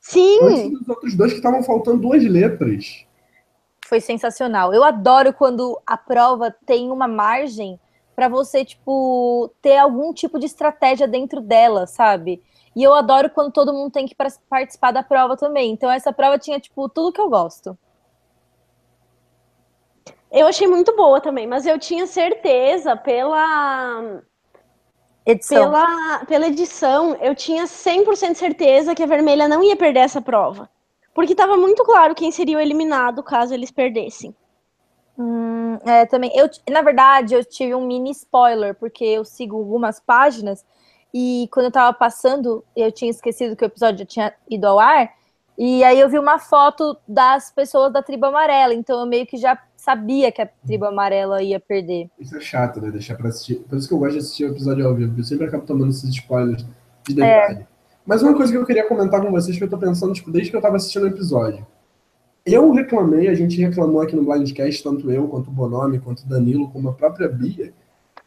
[0.00, 0.38] Sim.
[0.42, 3.04] Antes dos outros dois que estavam faltando duas letras
[3.92, 4.72] foi sensacional.
[4.72, 7.78] Eu adoro quando a prova tem uma margem
[8.16, 12.42] para você, tipo, ter algum tipo de estratégia dentro dela, sabe?
[12.74, 14.16] E eu adoro quando todo mundo tem que
[14.48, 15.70] participar da prova também.
[15.70, 17.76] Então essa prova tinha, tipo, tudo que eu gosto.
[20.30, 24.22] Eu achei muito boa também, mas eu tinha certeza pela
[25.26, 25.64] edição.
[25.64, 30.70] Pela, pela edição, eu tinha 100% certeza que a vermelha não ia perder essa prova.
[31.14, 34.34] Porque estava muito claro quem seria o eliminado caso eles perdessem.
[35.18, 36.32] Hum, é, também.
[36.34, 40.64] Eu, na verdade, eu tive um mini spoiler, porque eu sigo algumas páginas
[41.12, 44.78] e quando eu tava passando, eu tinha esquecido que o episódio já tinha ido ao
[44.78, 45.10] ar.
[45.58, 49.36] E aí eu vi uma foto das pessoas da tribo amarela, então eu meio que
[49.36, 52.08] já sabia que a tribo amarela ia perder.
[52.18, 52.90] Isso é chato, né?
[52.90, 53.56] Deixar pra assistir.
[53.56, 55.66] Por isso que eu gosto de assistir o episódio ao vivo, porque eu sempre acabo
[55.66, 56.64] tomando esses spoilers
[57.06, 57.60] de detalhe.
[57.60, 57.71] É.
[58.06, 60.50] Mas uma coisa que eu queria comentar com vocês, que eu tô pensando, tipo, desde
[60.50, 61.66] que eu tava assistindo o episódio.
[62.44, 66.28] eu reclamei, a gente reclamou aqui no Blindcast, tanto eu, quanto o Bonomi, quanto o
[66.28, 67.72] Danilo, como a própria Bia,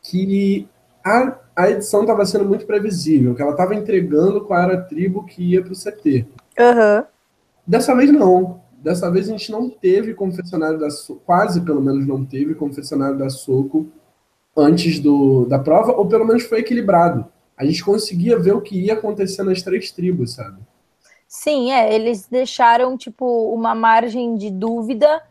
[0.01, 0.67] que
[1.03, 5.25] a, a edição estava sendo muito previsível, que ela estava entregando qual era a tribo
[5.25, 6.25] que ia para o CT.
[6.57, 7.03] Uhum.
[7.67, 8.61] Dessa vez não.
[8.81, 13.17] Dessa vez a gente não teve confessionário da Soco, quase pelo menos não teve confessionário
[13.17, 13.87] da Soco
[14.55, 17.25] antes do, da prova, ou pelo menos foi equilibrado.
[17.57, 20.59] A gente conseguia ver o que ia acontecer nas três tribos, sabe?
[21.27, 25.21] Sim, é, eles deixaram, tipo, uma margem de dúvida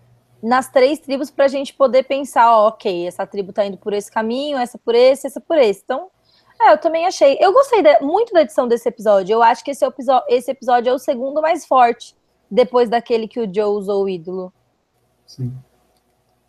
[0.42, 3.92] nas três tribos para a gente poder pensar, ó, ok, essa tribo tá indo por
[3.94, 5.80] esse caminho, essa por esse, essa por esse.
[5.82, 6.10] Então,
[6.60, 7.36] é, eu também achei.
[7.40, 9.32] Eu gostei de, muito da edição desse episódio.
[9.32, 9.84] Eu acho que esse,
[10.28, 12.14] esse episódio é o segundo mais forte
[12.50, 14.52] depois daquele que o Joe usou o ídolo.
[15.26, 15.52] Sim.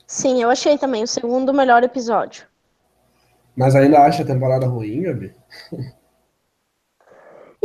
[0.05, 2.45] Sim, eu achei também o segundo melhor episódio.
[3.55, 5.33] Mas ainda acha a temporada ruim, Gabi?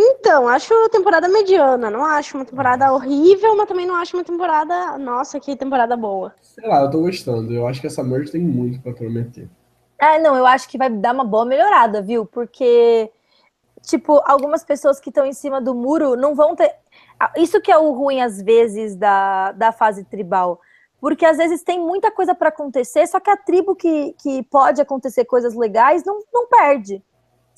[0.03, 1.91] Então, acho a temporada mediana.
[1.91, 4.97] Não acho uma temporada horrível, mas também não acho uma temporada.
[4.97, 6.35] Nossa, que temporada boa.
[6.41, 7.53] Sei lá, eu tô gostando.
[7.53, 9.49] Eu acho que essa merge tem muito para prometer.
[9.99, 12.25] Ah, não, eu acho que vai dar uma boa melhorada, viu?
[12.25, 13.11] Porque,
[13.83, 16.75] tipo, algumas pessoas que estão em cima do muro não vão ter.
[17.37, 20.61] Isso que é o ruim, às vezes, da, da fase tribal.
[20.99, 24.81] Porque às vezes tem muita coisa para acontecer, só que a tribo que, que pode
[24.81, 27.03] acontecer coisas legais não, não perde.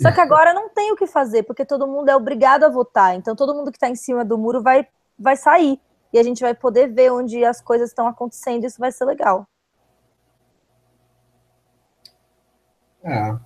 [0.00, 3.14] Só que agora não tem o que fazer, porque todo mundo é obrigado a votar.
[3.14, 4.86] Então todo mundo que está em cima do muro vai,
[5.18, 5.80] vai sair.
[6.12, 9.46] E a gente vai poder ver onde as coisas estão acontecendo, isso vai ser legal.
[13.02, 13.36] É.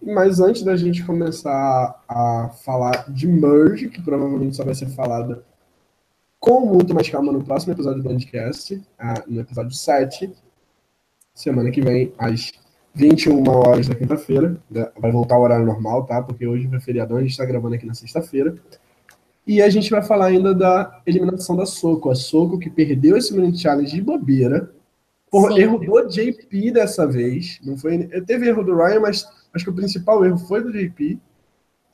[0.00, 5.44] Mas antes da gente começar a falar de Merge, que provavelmente só vai ser falada
[6.38, 10.32] com muito mais calma no próximo episódio do podcast, ah, no episódio 7,
[11.34, 12.52] semana que vem, às
[12.94, 14.60] 21 horas da quinta-feira.
[14.70, 14.88] Né?
[14.98, 16.22] Vai voltar ao horário normal, tá?
[16.22, 18.56] Porque hoje é feriadão, a gente está gravando aqui na sexta-feira.
[19.46, 22.10] E a gente vai falar ainda da eliminação da Soco.
[22.10, 24.70] A Soco que perdeu esse mini challenge de bobeira.
[25.30, 25.60] Por Sim.
[25.60, 27.58] erro do JP dessa vez.
[27.64, 31.18] Não foi, teve erro do Ryan, mas acho que o principal erro foi do JP.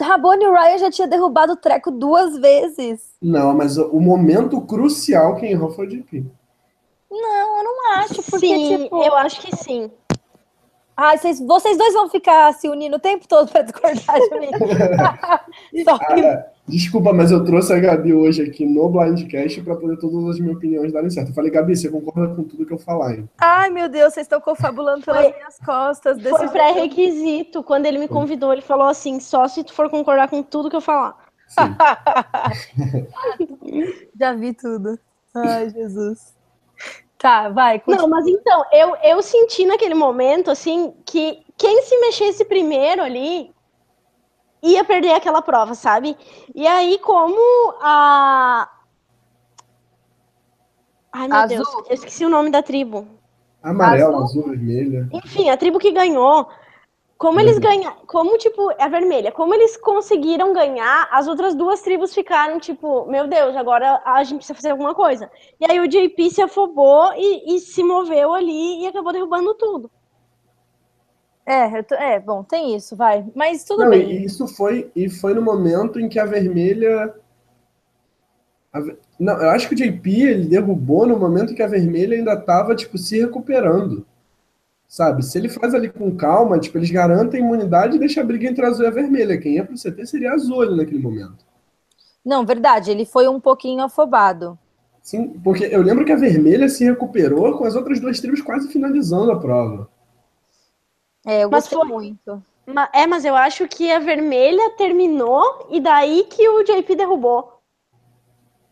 [0.00, 3.14] Rabone Ryan já tinha derrubado o treco duas vezes.
[3.22, 6.26] Não, mas o momento crucial quem errou foi o JP.
[7.10, 9.02] Não, eu não acho, porque, sim, tipo...
[9.02, 9.90] eu acho que sim.
[10.96, 14.50] Ai, vocês, vocês dois vão ficar se unindo o tempo todo para discordar de mim.
[15.84, 16.24] Só que...
[16.24, 20.38] Ah, desculpa, mas eu trouxe a Gabi hoje aqui no Blindcast para poder todas as
[20.38, 21.30] minhas opiniões darem certo.
[21.30, 23.28] Eu falei, Gabi, você concorda com tudo que eu falar, hein?
[23.38, 26.22] Ai, meu Deus, vocês estão confabulando pelas foi, minhas costas.
[26.22, 27.64] Foi pré-requisito.
[27.64, 30.76] Quando ele me convidou, ele falou assim: só se tu for concordar com tudo que
[30.76, 31.16] eu falar.
[34.18, 34.96] Já vi tudo.
[35.34, 36.32] Ai, Jesus.
[37.24, 37.80] Tá, vai.
[37.80, 38.02] Continua.
[38.02, 43.50] Não, mas então, eu, eu senti naquele momento, assim, que quem se mexesse primeiro ali
[44.62, 46.18] ia perder aquela prova, sabe?
[46.54, 47.40] E aí, como
[47.80, 48.68] a.
[51.10, 51.48] Ai, meu azul.
[51.48, 53.08] Deus, eu esqueci o nome da tribo.
[53.62, 55.08] Amarelo, azul, azul vermelha.
[55.10, 56.46] Enfim, a tribo que ganhou
[57.16, 62.12] como eles ganham, como tipo, é vermelha, como eles conseguiram ganhar, as outras duas tribos
[62.12, 65.30] ficaram tipo, meu Deus, agora a gente precisa fazer alguma coisa.
[65.60, 69.90] E aí o JP se afobou e, e se moveu ali e acabou derrubando tudo.
[71.46, 73.24] É, tô, é, bom, tem isso, vai.
[73.34, 74.10] Mas tudo Não, bem.
[74.10, 77.14] E isso foi, e foi no momento em que a vermelha.
[78.72, 78.80] A,
[79.20, 82.32] não, eu acho que o JP ele derrubou no momento em que a vermelha ainda
[82.32, 84.06] estava tipo, se recuperando.
[84.94, 85.24] Sabe?
[85.24, 88.48] Se ele faz ali com calma, tipo, eles garantem a imunidade e deixa a briga
[88.48, 89.36] entre azul e a vermelha.
[89.36, 91.44] Quem ia pro CT seria azul ali naquele momento.
[92.24, 94.56] Não, verdade, ele foi um pouquinho afobado.
[95.02, 98.68] Sim, porque eu lembro que a vermelha se recuperou com as outras duas tribos quase
[98.68, 99.90] finalizando a prova.
[101.26, 101.92] É, eu gostei mas foi...
[101.92, 102.42] muito.
[102.92, 107.58] É, mas eu acho que a vermelha terminou e daí que o JP derrubou.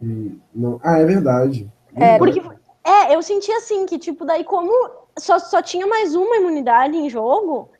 [0.00, 0.78] Hum, não.
[0.84, 1.68] Ah, é verdade.
[1.96, 2.40] É, porque
[2.84, 7.08] é, eu senti assim que tipo daí como só, só tinha mais uma imunidade em
[7.08, 7.70] jogo,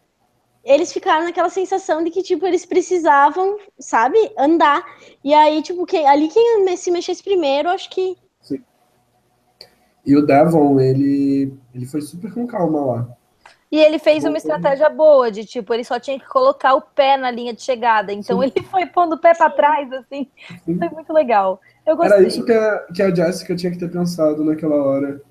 [0.65, 4.85] eles ficaram naquela sensação de que, tipo, eles precisavam, sabe, andar.
[5.25, 8.17] E aí, tipo, que, ali quem se mexesse primeiro, acho que.
[8.41, 8.63] Sim.
[10.07, 13.09] E o Devon, ele, ele foi super com calma lá.
[13.73, 17.17] E ele fez uma estratégia boa, de tipo, ele só tinha que colocar o pé
[17.17, 18.13] na linha de chegada.
[18.13, 18.53] Então Sim.
[18.55, 20.29] ele foi pondo o pé para trás, assim.
[20.65, 20.79] Sim.
[20.79, 21.59] Foi muito legal.
[21.87, 22.19] Eu gostei.
[22.19, 25.23] Era isso que a, que a Jessica tinha que ter pensado naquela hora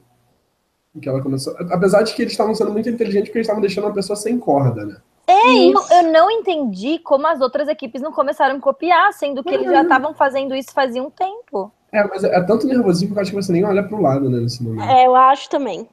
[1.00, 1.56] que ela começou.
[1.72, 4.38] Apesar de que eles estavam sendo muito inteligentes porque eles estavam deixando a pessoa sem
[4.38, 4.98] corda, né?
[5.28, 5.94] É, isso.
[5.94, 9.84] eu não entendi como as outras equipes não começaram a copiar, sendo que eles já
[9.84, 11.72] estavam fazendo isso fazia um tempo.
[11.92, 14.40] É, mas é, tanto nervosismo que eu acho que você nem olha pro lado, né,
[14.40, 14.90] nesse momento.
[14.90, 15.88] É, eu acho também.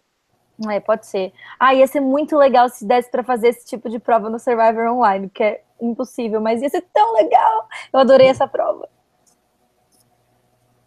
[0.69, 1.33] É, pode ser.
[1.59, 4.93] Ah, ia ser muito legal se desse para fazer esse tipo de prova no Survivor
[4.93, 7.69] Online, que é impossível, mas ia ser tão legal.
[7.93, 8.89] Eu adorei essa prova.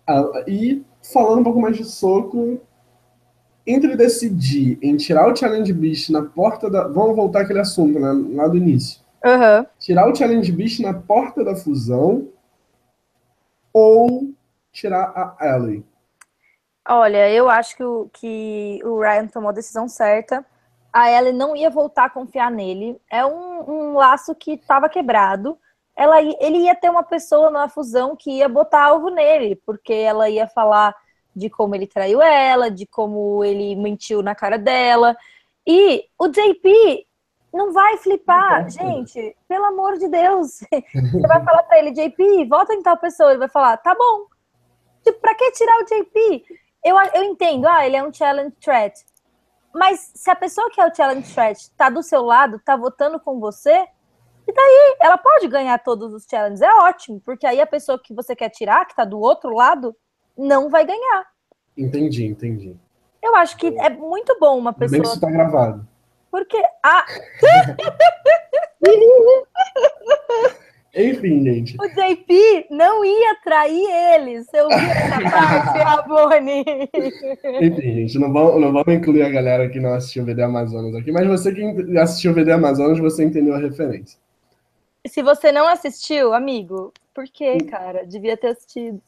[0.05, 0.83] Ah, e
[1.13, 2.59] falando um pouco mais de soco,
[3.65, 6.87] entre decidir em tirar o Challenge Beast na porta da.
[6.87, 8.11] Vamos voltar àquele assunto, né?
[8.35, 9.01] Lá do início.
[9.23, 9.65] Uhum.
[9.79, 12.27] Tirar o Challenge Beast na porta da fusão
[13.73, 14.33] ou
[14.71, 15.85] tirar a Ellie?
[16.87, 20.45] Olha, eu acho que o, que o Ryan tomou a decisão certa.
[20.91, 22.99] A Ellie não ia voltar a confiar nele.
[23.09, 25.57] É um, um laço que estava quebrado.
[25.95, 30.29] Ela, ele ia ter uma pessoa na fusão que ia botar alvo nele, porque ela
[30.29, 30.95] ia falar
[31.35, 35.15] de como ele traiu ela, de como ele mentiu na cara dela.
[35.65, 37.07] E o JP
[37.53, 40.59] não vai flipar, gente, pelo amor de Deus.
[41.11, 43.31] Você vai falar para ele, JP, volta em tal pessoa.
[43.31, 44.25] Ele vai falar, tá bom.
[45.03, 46.45] Tipo, pra que tirar o JP?
[46.83, 49.05] Eu, eu entendo, ah, ele é um challenge threat.
[49.73, 53.19] Mas se a pessoa que é o challenge threat tá do seu lado, tá votando
[53.19, 53.87] com você,
[54.47, 56.61] e daí ela pode ganhar todos os challenges.
[56.61, 59.95] É ótimo, porque aí a pessoa que você quer tirar, que tá do outro lado,
[60.37, 61.25] não vai ganhar.
[61.77, 62.75] Entendi, entendi.
[63.21, 64.91] Eu acho que é muito bom uma pessoa.
[64.91, 65.87] Bem que isso tá gravado.
[66.29, 66.61] Porque.
[66.83, 67.05] Ah!
[70.93, 71.77] Enfim, gente.
[71.79, 74.43] O JP não ia trair ele.
[74.43, 76.65] Você ouviu essa parte, Rabone?
[77.61, 80.93] Enfim, gente, não vamos, não vamos incluir a galera que não assistiu o VD Amazonas
[80.95, 84.19] aqui, mas você que assistiu o VD Amazonas, você entendeu a referência.
[85.07, 88.05] Se você não assistiu, amigo, por que, cara?
[88.05, 89.01] Devia ter assistido.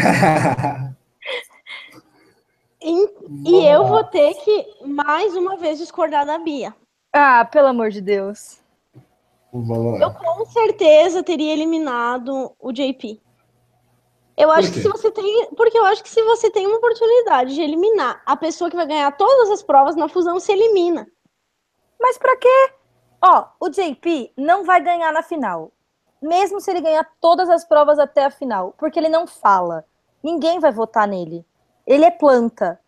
[2.82, 3.08] e,
[3.46, 6.74] e eu vou ter que, mais uma vez, discordar da Bia.
[7.12, 8.60] Ah, pelo amor de Deus.
[9.52, 13.20] Eu com certeza teria eliminado o JP.
[14.36, 15.48] Eu acho que se você tem.
[15.54, 18.86] Porque eu acho que se você tem uma oportunidade de eliminar a pessoa que vai
[18.86, 21.06] ganhar todas as provas na fusão, se elimina.
[22.00, 22.72] Mas para quê?
[23.22, 25.72] Ó, o JP não vai ganhar na final.
[26.22, 28.74] Mesmo se ele ganhar todas as provas até a final.
[28.78, 29.84] Porque ele não fala.
[30.22, 31.44] Ninguém vai votar nele.
[31.86, 32.80] Ele é planta.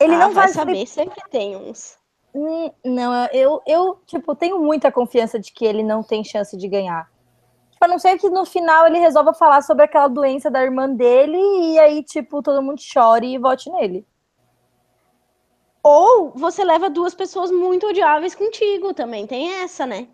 [0.00, 1.96] Ele ah, não vai, vai saber, sempre tem uns.
[2.34, 6.66] Hum, não, eu, eu, tipo, tenho muita confiança de que ele não tem chance de
[6.66, 7.10] ganhar.
[7.70, 10.88] Tipo, a não ser que no final ele resolva falar sobre aquela doença da irmã
[10.88, 14.06] dele e aí, tipo, todo mundo chore e vote nele.
[15.82, 20.08] Ou você leva duas pessoas muito odiáveis contigo também, tem essa, né?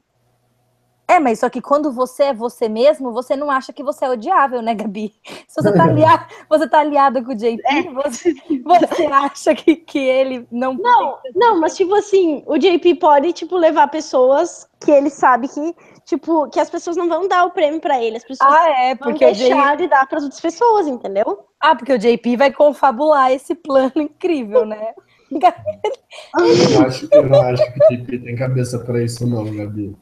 [1.10, 4.10] É, mas só que quando você é você mesmo, você não acha que você é
[4.10, 5.14] odiável, né, Gabi?
[5.48, 7.82] Se você tá aliado, você tá aliado com o JP, é.
[7.94, 10.74] você, você acha que, que ele não.
[10.74, 15.74] Não, não, mas tipo assim, o JP pode, tipo, levar pessoas que ele sabe que,
[16.04, 18.18] tipo, que as pessoas não vão dar o prêmio para ele.
[18.18, 19.82] As pessoas ah, é, porque vão deixar JP...
[19.82, 21.46] de dar para outras pessoas, entendeu?
[21.58, 24.92] Ah, porque o JP vai confabular esse plano incrível, né?
[25.32, 29.96] eu, acho, eu não acho que o JP tem cabeça para isso, não, Gabi.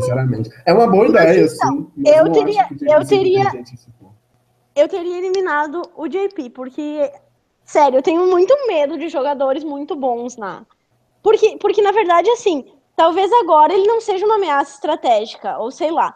[0.00, 0.50] Sinceramente.
[0.66, 3.44] É uma boa ideia, então, Eu teria, eu teria,
[4.74, 7.10] eu teria eliminado o JP, porque,
[7.64, 10.66] sério, eu tenho muito medo de jogadores muito bons na.
[11.22, 12.64] Porque, porque na verdade, assim,
[12.96, 16.14] talvez agora ele não seja uma ameaça estratégica, ou sei lá.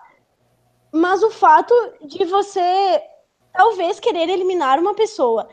[0.93, 1.75] Mas o fato
[2.05, 3.03] de você
[3.53, 5.49] talvez querer eliminar uma pessoa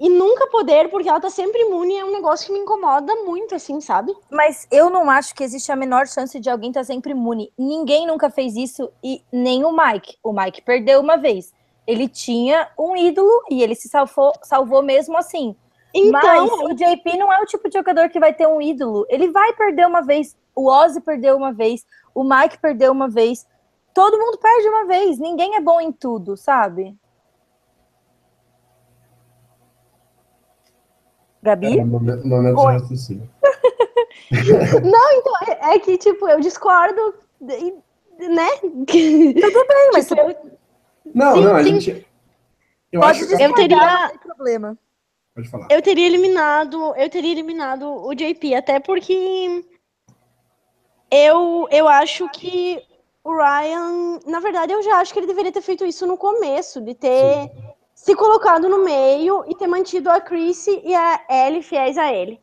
[0.00, 3.54] e nunca poder, porque ela tá sempre imune, é um negócio que me incomoda muito,
[3.54, 4.16] assim, sabe?
[4.30, 7.52] Mas eu não acho que existe a menor chance de alguém estar tá sempre imune.
[7.58, 10.16] Ninguém nunca fez isso e nem o Mike.
[10.24, 11.52] O Mike perdeu uma vez.
[11.86, 15.54] Ele tinha um ídolo e ele se salvou, salvou mesmo assim.
[15.92, 19.04] Então, Mas o JP não é o tipo de jogador que vai ter um ídolo.
[19.10, 20.34] Ele vai perder uma vez.
[20.54, 21.84] O Ozzy perdeu uma vez.
[22.14, 23.46] O Mike perdeu uma vez.
[23.92, 25.18] Todo mundo perde uma vez.
[25.18, 26.96] Ninguém é bom em tudo, sabe?
[31.42, 31.78] Gabi?
[31.78, 33.30] É, momento, momento de raciocínio.
[34.84, 38.48] Não, então, é, é que, tipo, eu discordo, né?
[38.62, 40.08] Tudo bem, mas...
[40.08, 40.36] Tipo, eu...
[41.12, 42.06] Não, Sim, não, a gente...
[42.92, 43.42] Eu Pode acho que...
[43.42, 44.12] Eu teria...
[44.22, 44.78] Problema.
[45.34, 45.66] Pode falar.
[45.70, 49.64] Eu teria eliminado, eu teria eliminado o JP, até porque
[51.10, 52.80] eu, eu acho que
[53.24, 56.80] o Ryan, na verdade, eu já acho que ele deveria ter feito isso no começo,
[56.80, 57.69] de ter Sim
[58.02, 62.40] se colocado no meio e ter mantido a Chrissy e a Ellie fiéis a ele.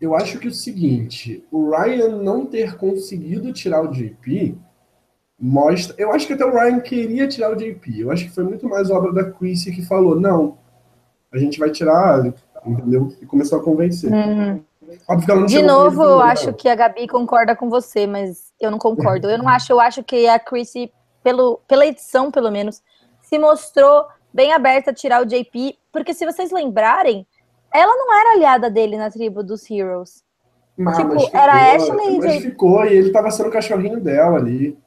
[0.00, 4.56] Eu acho que é o seguinte, o Ryan não ter conseguido tirar o JP
[5.36, 5.96] mostra.
[5.98, 8.00] Eu acho que até o Ryan queria tirar o JP.
[8.00, 10.56] Eu acho que foi muito mais obra da Chrissy que falou: não,
[11.32, 12.24] a gente vai tirar,
[12.64, 13.12] entendeu?
[13.20, 14.12] E começou a convencer.
[14.12, 14.62] Uhum.
[15.46, 19.28] De novo, eu acho que a Gabi concorda com você, mas eu não concordo.
[19.28, 20.92] Eu não acho, eu acho que a Chrissy,
[21.24, 22.80] pelo, pela edição, pelo menos,
[23.20, 27.26] se mostrou bem aberta a tirar o JP, porque se vocês lembrarem,
[27.72, 30.24] ela não era aliada dele na tribo dos Heroes.
[30.76, 32.40] Mas, tipo, mas ficou, era Ashley e JP.
[32.40, 34.78] ficou, e ele tava sendo o cachorrinho dela ali.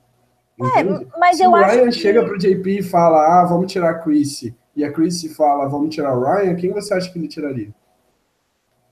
[0.59, 0.83] É,
[1.19, 1.91] mas se eu o acho Ryan que...
[1.91, 5.93] chega pro JP e fala, ah, vamos tirar a Chrissy, e a Chrissy fala, vamos
[5.93, 7.73] tirar o Ryan, quem você acha que ele tiraria?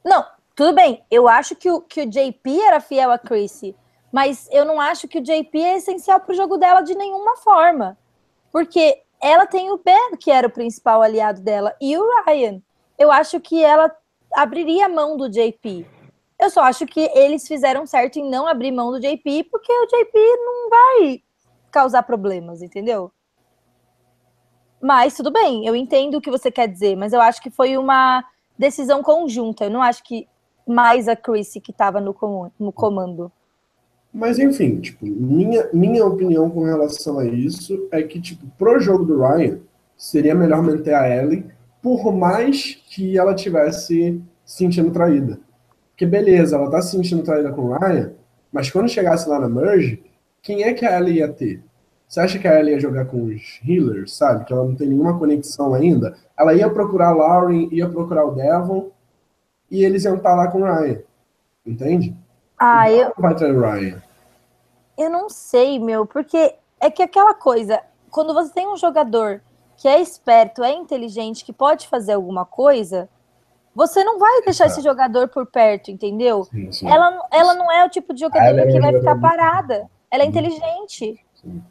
[0.03, 0.25] Não,
[0.55, 1.03] tudo bem.
[1.09, 3.75] Eu acho que o, que o JP era fiel a Chrissy,
[4.11, 7.97] mas eu não acho que o JP é essencial pro jogo dela de nenhuma forma.
[8.51, 12.61] Porque ela tem o Ben, que era o principal aliado dela, e o Ryan.
[12.99, 13.89] Eu acho que ela
[14.33, 15.87] abriria a mão do JP.
[16.37, 19.85] Eu só acho que eles fizeram certo em não abrir mão do JP, porque o
[19.85, 21.23] JP não vai
[21.71, 23.11] causar problemas, entendeu?
[24.81, 27.77] Mas tudo bem, eu entendo o que você quer dizer, mas eu acho que foi
[27.77, 28.21] uma
[28.59, 29.63] decisão conjunta.
[29.63, 30.27] Eu não acho que
[30.67, 32.13] mais a Chrissy que estava no,
[32.59, 33.31] no comando.
[34.13, 39.03] Mas enfim, tipo, minha, minha opinião com relação a isso é que, tipo, pro jogo
[39.03, 39.59] do Ryan,
[39.97, 41.45] seria melhor manter a Ellie,
[41.81, 45.39] por mais que ela tivesse sentindo traída.
[45.91, 48.13] Porque beleza, ela tá se sentindo traída com o Ryan,
[48.51, 50.03] mas quando chegasse lá na Merge,
[50.41, 51.63] quem é que a Ellie ia ter?
[52.07, 54.45] Você acha que a Ellie ia jogar com os healers, sabe?
[54.45, 56.15] Que ela não tem nenhuma conexão ainda?
[56.37, 58.91] Ela ia procurar a Lauren, ia procurar o Devon,
[59.71, 60.99] e eles iam estar lá com o Ryan.
[61.65, 62.15] Entende?
[62.65, 63.11] Ah, eu.
[63.17, 64.01] Vai Ryan.
[64.97, 69.41] Eu não sei, meu, porque é que aquela coisa, quando você tem um jogador
[69.75, 73.09] que é esperto, é inteligente, que pode fazer alguma coisa,
[73.75, 76.45] você não vai deixar esse jogador por perto, entendeu?
[76.45, 76.89] Sim, sim.
[76.89, 79.89] Ela, ela não é o tipo de jogador é que vai ficar parada.
[80.09, 81.61] Ela é inteligente Sim.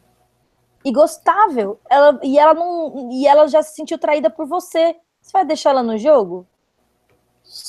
[0.85, 1.79] e gostável.
[1.89, 4.95] Ela, e, ela não, e ela já se sentiu traída por você.
[5.19, 6.45] Você vai deixar ela no jogo?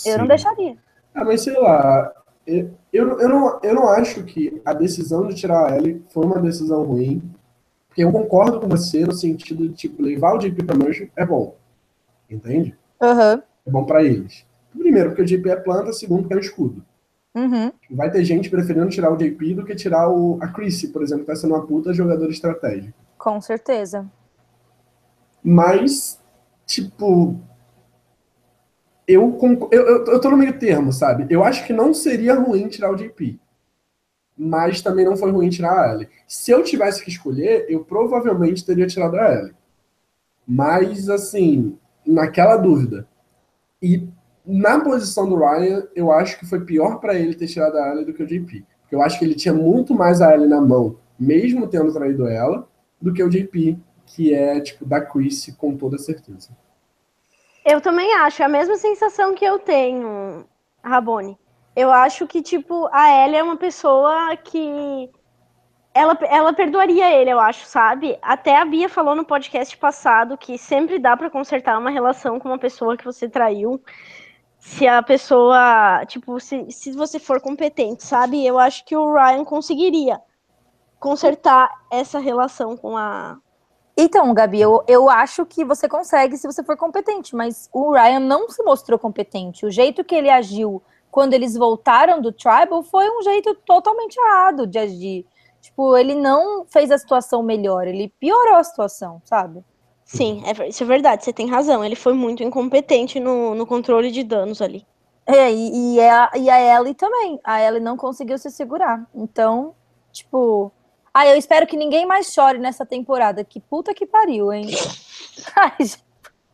[0.05, 0.77] Eu não deixaria.
[1.14, 2.12] Ah, mas sei lá.
[2.47, 6.24] Eu, eu, eu, não, eu não acho que a decisão de tirar a Ellie foi
[6.24, 7.22] uma decisão ruim.
[7.88, 11.24] Porque eu concordo com você no sentido de, tipo, levar o JP pra Merge é
[11.24, 11.55] bom.
[12.28, 12.76] Entende?
[13.01, 13.42] Aham.
[13.64, 14.45] É bom pra eles.
[14.76, 15.92] Primeiro, porque o JP é planta.
[15.92, 16.84] Segundo, porque é um escudo.
[17.34, 17.72] Uhum.
[17.90, 21.24] Vai ter gente preferindo tirar o JP do que tirar o, a Chrissy, por exemplo,
[21.24, 22.95] que tá sendo uma puta jogadora estratégica.
[23.16, 24.11] Com certeza.
[25.42, 26.20] Mas,
[26.66, 27.36] tipo.
[29.07, 29.38] Eu,
[29.70, 31.26] eu, eu, eu tô no meio termo, sabe?
[31.28, 33.38] Eu acho que não seria ruim tirar o JP.
[34.36, 36.09] Mas também não foi ruim tirar a Ellie.
[36.26, 39.55] Se eu tivesse que escolher, eu provavelmente teria tirado a Ellie.
[40.46, 43.07] Mas, assim, naquela dúvida.
[43.80, 44.09] E
[44.44, 48.05] na posição do Ryan, eu acho que foi pior pra ele ter tirado a Ellie
[48.05, 48.64] do que o JP.
[48.82, 52.26] Porque eu acho que ele tinha muito mais a Ellie na mão, mesmo tendo traído
[52.26, 52.68] ela,
[53.00, 56.50] do que o JP, que é, tipo, da Chrissy com toda certeza.
[57.64, 60.46] Eu também acho, é a mesma sensação que eu tenho,
[60.82, 61.38] Rabone.
[61.74, 65.10] Eu acho que, tipo, a Ellie é uma pessoa que.
[65.94, 68.18] Ela, ela perdoaria ele, eu acho, sabe?
[68.20, 72.48] Até a Bia falou no podcast passado que sempre dá pra consertar uma relação com
[72.48, 73.80] uma pessoa que você traiu.
[74.58, 78.44] Se a pessoa, tipo, se, se você for competente, sabe?
[78.44, 80.20] Eu acho que o Ryan conseguiria
[80.98, 83.38] consertar essa relação com a.
[83.97, 88.20] Então, Gabi, eu, eu acho que você consegue se você for competente, mas o Ryan
[88.20, 89.64] não se mostrou competente.
[89.64, 94.66] O jeito que ele agiu quando eles voltaram do Tribal foi um jeito totalmente errado
[94.66, 95.26] de agir.
[95.61, 99.64] Tipo, ele não fez a situação melhor, ele piorou a situação, sabe?
[100.05, 101.84] Sim, é isso é verdade, você tem razão.
[101.84, 104.84] Ele foi muito incompetente no, no controle de danos ali.
[105.24, 107.40] É, e, e, a, e a Ellie também.
[107.42, 109.07] A Ellie não conseguiu se segurar.
[109.14, 109.74] Então,
[110.12, 110.70] tipo.
[111.14, 113.44] Ah, eu espero que ninguém mais chore nessa temporada.
[113.44, 114.66] Que puta que pariu, hein?
[115.54, 116.02] Ai, gente.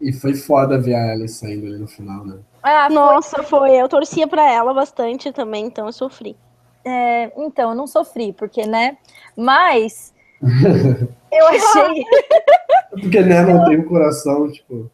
[0.00, 2.38] E foi foda ver a Ellie saindo ali no final, né?
[2.62, 3.72] ah, foi- Nossa, foi.
[3.74, 6.36] Eu torcia pra ela bastante também, então eu sofri.
[6.84, 8.96] é, então, eu não sofri, porque, né?
[9.36, 10.12] Mas
[11.32, 12.04] eu achei.
[12.90, 14.90] Porque, né, não tem o coração, tipo...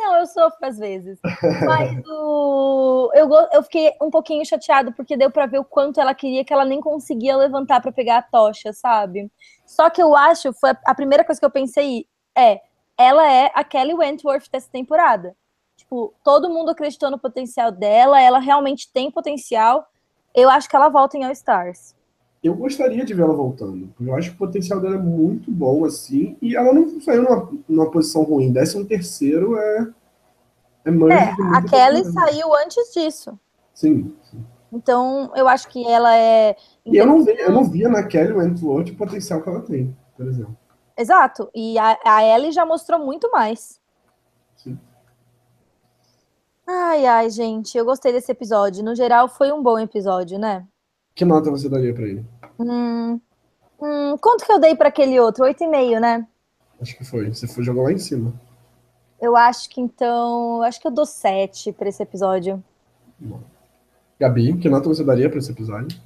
[0.00, 1.18] Não, eu sofro às vezes.
[1.66, 3.10] Mas o...
[3.12, 6.54] eu, eu fiquei um pouquinho chateado porque deu pra ver o quanto ela queria que
[6.54, 9.30] ela nem conseguia levantar pra pegar a tocha, sabe?
[9.66, 12.62] Só que eu acho, foi a primeira coisa que eu pensei é,
[12.96, 15.36] ela é a Kelly Wentworth dessa temporada.
[15.76, 19.86] Tipo, todo mundo acreditou no potencial dela, ela realmente tem potencial.
[20.34, 21.94] Eu acho que ela volta em All Stars.
[22.42, 23.92] Eu gostaria de vê-la voltando.
[24.00, 26.36] Eu acho que o potencial dela é muito bom, assim.
[26.40, 28.50] E ela não saiu numa, numa posição ruim.
[28.50, 29.88] Décimo terceiro é...
[30.84, 32.12] É, É, a Kelly coisa.
[32.12, 33.38] saiu antes disso.
[33.74, 34.42] Sim, sim.
[34.72, 36.56] Então, eu acho que ela é.
[36.86, 39.94] E eu não, vi, eu não via na Kelly Wentworth o potencial que ela tem,
[40.16, 40.56] por exemplo.
[40.96, 41.50] Exato.
[41.54, 43.80] E a, a Ellie já mostrou muito mais.
[44.56, 44.78] Sim.
[46.66, 48.84] Ai, ai, gente, eu gostei desse episódio.
[48.84, 50.66] No geral, foi um bom episódio, né?
[51.14, 52.24] Que nota você daria pra ele?
[52.58, 53.20] Hum,
[53.80, 55.44] hum, quanto que eu dei para aquele outro?
[55.44, 56.26] 8,5, né?
[56.80, 57.28] Acho que foi.
[57.28, 58.32] Você foi jogar lá em cima.
[59.20, 60.62] Eu acho que então.
[60.62, 62.62] Acho que eu dou 7 para esse episódio.
[63.18, 63.40] Bom.
[64.18, 65.98] Gabi, que nota você daria pra esse episódio?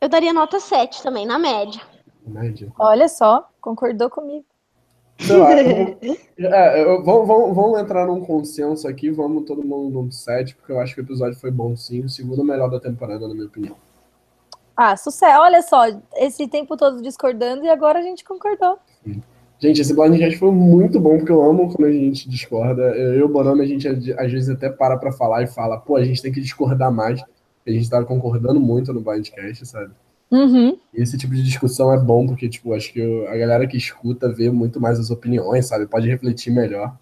[0.00, 1.80] Eu daria nota 7 também, na média.
[2.26, 2.72] Média.
[2.78, 4.44] Olha só, concordou comigo.
[5.18, 10.54] Sei lá, é, vamos, vamos, vamos, entrar num consenso aqui, vamos todo mundo num set,
[10.54, 13.34] porque eu acho que o episódio foi bom sim, o segundo melhor da temporada, na
[13.34, 13.74] minha opinião.
[14.80, 15.40] Ah, sucesso.
[15.40, 15.86] Olha só,
[16.18, 18.78] esse tempo todo discordando e agora a gente concordou.
[19.58, 22.82] Gente, esse blindcast foi muito bom, porque eu amo quando a gente discorda.
[22.82, 25.96] Eu e o Bonami, a gente às vezes até para pra falar e fala, pô,
[25.96, 27.20] a gente tem que discordar mais.
[27.66, 29.90] A gente tá concordando muito no blindcast, sabe?
[30.30, 30.78] Uhum.
[30.94, 34.32] E esse tipo de discussão é bom, porque, tipo, acho que a galera que escuta
[34.32, 35.88] vê muito mais as opiniões, sabe?
[35.88, 36.96] Pode refletir melhor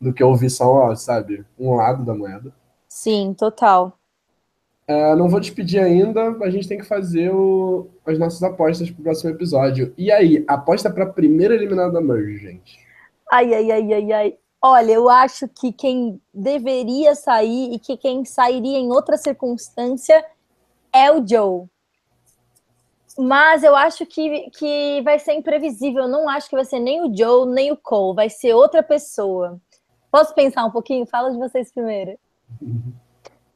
[0.00, 2.52] do que ouvir só, sabe, um lado da moeda.
[2.88, 3.95] Sim, total.
[4.88, 9.02] Uh, não vou despedir ainda, a gente tem que fazer o, as nossas apostas pro
[9.02, 9.92] próximo episódio.
[9.98, 12.78] E aí, aposta pra primeira eliminada da Merge, gente.
[13.30, 14.38] Ai, ai, ai, ai, ai.
[14.62, 20.24] Olha, eu acho que quem deveria sair e que quem sairia em outra circunstância
[20.92, 21.66] é o Joe.
[23.18, 26.02] Mas eu acho que, que vai ser imprevisível.
[26.02, 28.14] Eu não acho que vai ser nem o Joe, nem o Cole.
[28.14, 29.60] Vai ser outra pessoa.
[30.12, 31.06] Posso pensar um pouquinho?
[31.06, 32.16] Fala de vocês primeiro.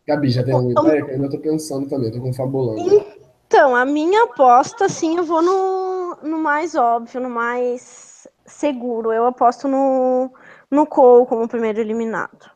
[0.06, 1.00] Gabi, já tem uma ideia?
[1.00, 3.04] Eu ainda tô pensando também, tô confabulando.
[3.46, 9.12] Então, a minha aposta, sim, eu vou no, no mais óbvio, no mais seguro.
[9.12, 10.30] Eu aposto no,
[10.70, 12.50] no Cole como primeiro eliminado.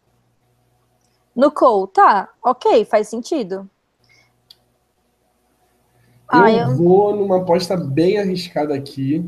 [1.34, 2.28] No Cole, tá.
[2.42, 3.68] Ok, faz sentido.
[6.32, 9.24] Eu, ah, eu vou numa aposta bem arriscada aqui.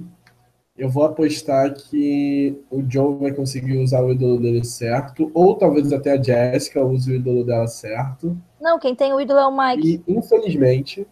[0.77, 5.91] Eu vou apostar que o Joe vai conseguir usar o ídolo dele certo, ou talvez
[5.91, 8.37] até a Jessica use o ídolo dela certo.
[8.61, 10.05] Não, quem tem o ídolo é o Mike.
[10.07, 11.07] E, infelizmente.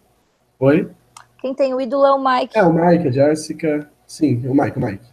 [0.59, 0.91] Oi?
[1.39, 2.57] Quem tem o ídolo é o Mike.
[2.57, 3.89] É, o Mike, a Jessica.
[4.05, 5.05] Sim, o Mike, o Mike.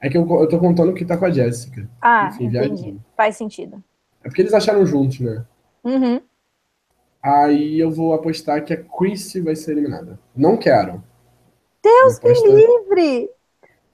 [0.00, 1.86] É que eu, eu tô contando que tá com a Jessica.
[2.00, 2.96] Ah, Enfim, entendi.
[3.14, 3.82] Faz sentido.
[4.24, 5.44] É porque eles acharam juntos, né?
[5.84, 6.20] Uhum.
[7.22, 10.18] Aí eu vou apostar que a Chrissy vai ser eliminada.
[10.34, 11.02] Não quero.
[11.82, 13.30] Deus me livre!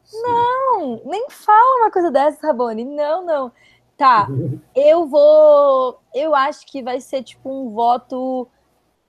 [0.04, 0.22] Sim.
[0.22, 2.84] Não, nem fala uma coisa dessa, Rabone.
[2.84, 3.52] Não, não.
[3.96, 4.28] Tá,
[4.74, 5.98] eu vou.
[6.14, 8.48] Eu acho que vai ser tipo um voto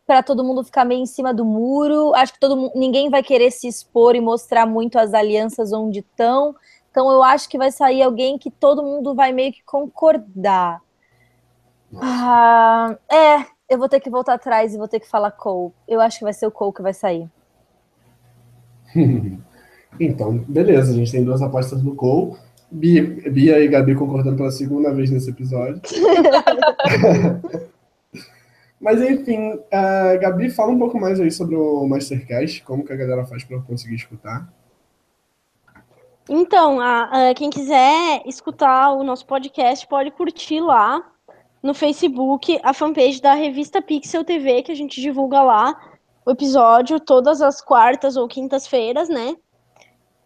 [0.06, 2.14] para todo mundo ficar meio em cima do muro.
[2.16, 6.56] Acho que todo ninguém vai querer se expor e mostrar muito as alianças onde estão.
[6.90, 10.82] Então eu acho que vai sair alguém que todo mundo vai meio que concordar.
[11.96, 15.74] Ah, é, eu vou ter que voltar atrás e vou ter que falar Cole.
[15.88, 17.30] Eu acho que vai ser o Cole que vai sair.
[20.00, 22.36] então, beleza, a gente tem duas apostas no Cole.
[22.70, 25.82] Bia, Bia e Gabi concordando pela segunda vez nesse episódio.
[28.80, 32.96] Mas enfim, uh, Gabi, fala um pouco mais aí sobre o Mastercast, como que a
[32.96, 34.48] galera faz para conseguir escutar.
[36.30, 41.02] Então, a, a, quem quiser escutar o nosso podcast pode curtir lá
[41.64, 45.97] no Facebook a fanpage da revista Pixel TV, que a gente divulga lá
[46.28, 49.34] o episódio todas as quartas ou quintas-feiras, né?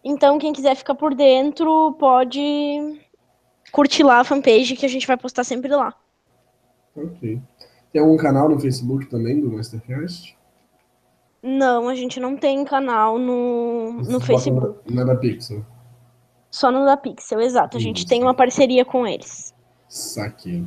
[0.02, 3.00] Então, quem quiser ficar por dentro, pode
[3.70, 5.94] curtir lá a fanpage que a gente vai postar sempre lá.
[6.96, 7.40] Ok.
[7.92, 10.36] Tem algum canal no Facebook também do Mastercast?
[11.40, 14.80] Não, a gente não tem canal no, no Facebook.
[14.92, 15.64] Na, na da Pixel.
[16.50, 17.76] Só no da Pixel, exato.
[17.76, 19.54] A gente tem uma parceria com eles.
[19.88, 20.62] Saquei.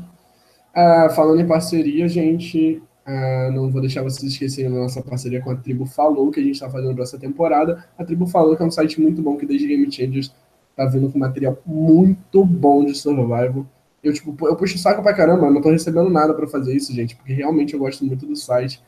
[0.73, 5.51] Uh, falando em parceria, gente, uh, não vou deixar vocês esquecerem da nossa parceria com
[5.51, 7.85] a Tribo Falou, que a gente está fazendo essa temporada.
[7.97, 10.33] A Tribo Falou, que é um site muito bom, que desde Game Changers
[10.75, 13.65] tá vindo com material muito bom de survival.
[14.03, 16.93] Eu, tipo, eu puxo o saco pra caramba, não tô recebendo nada para fazer isso,
[16.93, 18.81] gente, porque realmente eu gosto muito do site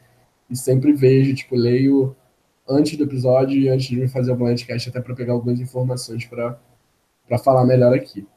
[0.49, 2.15] e sempre vejo, tipo, leio
[2.67, 6.59] antes do episódio e antes de fazer o blindcast até para pegar algumas informações para
[7.43, 8.27] falar melhor aqui.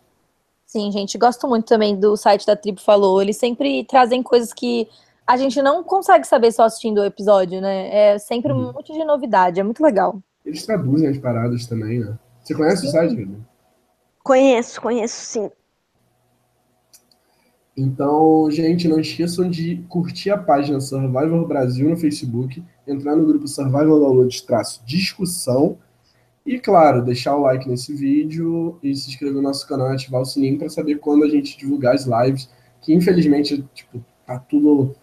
[0.65, 3.21] Sim, gente, gosto muito também do site da Tribo Falou.
[3.21, 4.89] Eles sempre trazem coisas que
[5.31, 8.15] a gente não consegue saber só assistindo o episódio, né?
[8.15, 8.73] É sempre um uhum.
[8.73, 10.21] monte de novidade, é muito legal.
[10.45, 12.19] Eles traduzem as paradas também, né?
[12.43, 12.89] Você conhece sim.
[12.89, 13.47] o site, Pedro?
[14.25, 15.51] Conheço, conheço sim.
[17.77, 23.47] Então, gente, não esqueçam de curtir a página Survivor Brasil no Facebook, entrar no grupo
[23.47, 25.79] Survivor Download traço discussão
[26.45, 30.23] e, claro, deixar o like nesse vídeo e se inscrever no nosso canal e ativar
[30.23, 32.51] o sininho para saber quando a gente divulgar as lives,
[32.83, 34.97] que infelizmente, tipo, tá tudo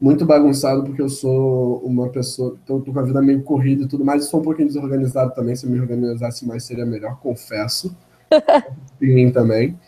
[0.00, 3.88] muito bagunçado, porque eu sou uma pessoa, tô, tô com a vida meio corrida e
[3.88, 7.96] tudo mais, sou um pouquinho desorganizado também, se eu me organizasse mais seria melhor, confesso.
[9.00, 9.78] em mim também.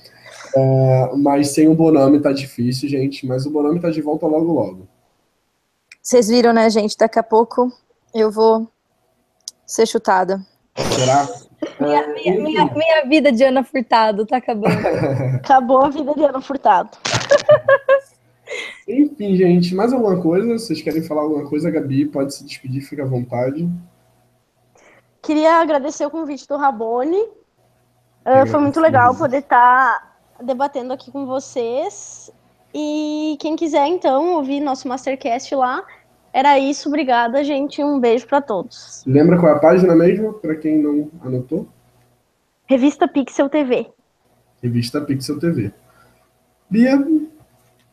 [0.57, 4.53] É, mas sem o Bonami tá difícil, gente, mas o Bonami tá de volta logo
[4.53, 4.89] logo.
[6.03, 6.97] Vocês viram, né, gente?
[6.97, 7.71] Daqui a pouco
[8.15, 8.67] eu vou
[9.67, 10.41] ser chutada.
[10.95, 11.29] Será?
[11.81, 14.79] Minha, é, minha, minha, minha, vida de Ana Furtado tá acabando.
[15.37, 16.91] Acabou a vida de Ana Furtado.
[18.89, 20.59] Enfim, gente, mais alguma coisa?
[20.59, 22.07] Vocês querem falar alguma coisa, Gabi?
[22.07, 23.69] Pode se despedir, fica à vontade.
[25.21, 27.19] Queria agradecer o convite do Rabone
[28.29, 30.01] Uh, foi muito legal poder estar
[30.37, 32.31] tá debatendo aqui com vocês.
[32.75, 35.83] E quem quiser, então, ouvir nosso Mastercast lá,
[36.31, 36.89] era isso.
[36.91, 37.83] Obrigada, gente.
[37.83, 39.03] Um beijo para todos.
[39.07, 41.67] Lembra qual é a página mesmo, para quem não anotou?
[42.67, 43.87] Revista Pixel TV.
[44.63, 45.73] Revista Pixel TV.
[46.69, 47.03] Bia?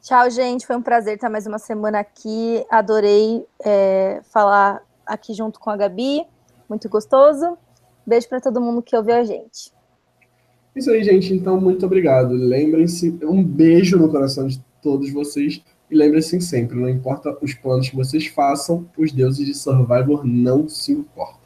[0.06, 0.68] Tchau, gente.
[0.68, 2.64] Foi um prazer estar mais uma semana aqui.
[2.70, 6.24] Adorei é, falar aqui junto com a Gabi.
[6.70, 7.58] Muito gostoso.
[8.06, 9.72] Beijo para todo mundo que ouviu a gente.
[10.76, 11.34] Isso aí, gente.
[11.34, 12.34] Então, muito obrigado.
[12.34, 15.60] Lembrem-se, um beijo no coração de todos vocês.
[15.89, 20.70] E lembrem-se sempre, não importa os planos que vocês façam, os deuses de Survivor não
[20.70, 21.45] se importam.